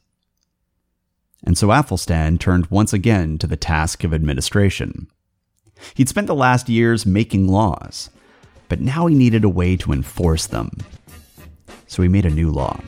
And 1.45 1.57
so 1.57 1.71
Athelstan 1.71 2.37
turned 2.37 2.67
once 2.67 2.91
again 2.91 3.37
to 3.37 3.47
the 3.47 3.57
task 3.57 4.03
of 4.03 4.13
administration. 4.13 5.07
He'd 5.93 6.09
spent 6.09 6.27
the 6.27 6.35
last 6.35 6.69
years 6.69 7.05
making 7.05 7.47
laws, 7.47 8.09
but 8.67 8.81
now 8.81 9.05
he 9.05 9.15
needed 9.15 9.43
a 9.43 9.49
way 9.49 9.77
to 9.77 9.91
enforce 9.91 10.47
them. 10.47 10.71
So 11.87 12.01
he 12.01 12.09
made 12.09 12.25
a 12.25 12.31
new 12.31 12.49
law. 12.49 12.79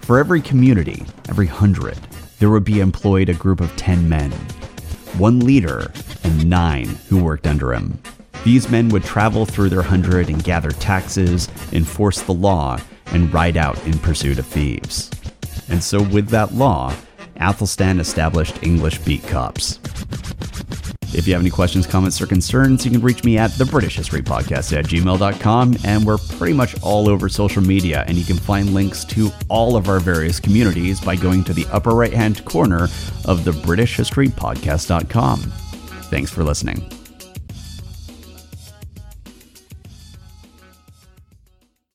For 0.00 0.18
every 0.18 0.40
community, 0.40 1.04
every 1.28 1.46
hundred, 1.46 1.98
there 2.38 2.50
would 2.50 2.64
be 2.64 2.80
employed 2.80 3.28
a 3.28 3.34
group 3.34 3.60
of 3.60 3.74
10 3.76 4.08
men, 4.08 4.30
one 5.18 5.40
leader, 5.40 5.92
and 6.22 6.48
nine 6.48 6.86
who 7.08 7.22
worked 7.22 7.46
under 7.46 7.72
him. 7.72 7.98
These 8.44 8.68
men 8.68 8.90
would 8.90 9.04
travel 9.04 9.46
through 9.46 9.70
their 9.70 9.82
hundred 9.82 10.28
and 10.28 10.42
gather 10.44 10.70
taxes, 10.70 11.48
enforce 11.72 12.22
the 12.22 12.34
law, 12.34 12.78
and 13.06 13.32
ride 13.32 13.56
out 13.56 13.82
in 13.86 13.98
pursuit 13.98 14.38
of 14.38 14.46
thieves. 14.46 15.10
And 15.68 15.82
so, 15.82 16.02
with 16.02 16.28
that 16.28 16.54
law, 16.54 16.94
Athelstan 17.36 17.98
established 17.98 18.62
English 18.62 18.98
beat 18.98 19.26
cops. 19.26 19.78
If 21.14 21.26
you 21.26 21.32
have 21.34 21.42
any 21.42 21.50
questions, 21.50 21.86
comments, 21.86 22.20
or 22.20 22.26
concerns, 22.26 22.84
you 22.84 22.90
can 22.90 23.00
reach 23.00 23.24
me 23.24 23.38
at 23.38 23.52
the 23.52 23.64
British 23.64 23.96
History 23.96 24.22
Podcast 24.22 24.76
at 24.76 24.86
gmail.com. 24.86 25.76
And 25.84 26.04
we're 26.04 26.18
pretty 26.18 26.52
much 26.52 26.80
all 26.82 27.08
over 27.08 27.28
social 27.28 27.62
media. 27.62 28.04
And 28.06 28.16
you 28.16 28.24
can 28.24 28.36
find 28.36 28.74
links 28.74 29.04
to 29.06 29.30
all 29.48 29.76
of 29.76 29.88
our 29.88 30.00
various 30.00 30.40
communities 30.40 31.00
by 31.00 31.16
going 31.16 31.44
to 31.44 31.54
the 31.54 31.66
upper 31.72 31.90
right 31.90 32.12
hand 32.12 32.44
corner 32.44 32.88
of 33.24 33.44
the 33.44 33.52
British 33.52 33.96
History 33.96 34.28
Podcast.com. 34.28 35.40
Thanks 36.10 36.30
for 36.30 36.44
listening. 36.44 36.95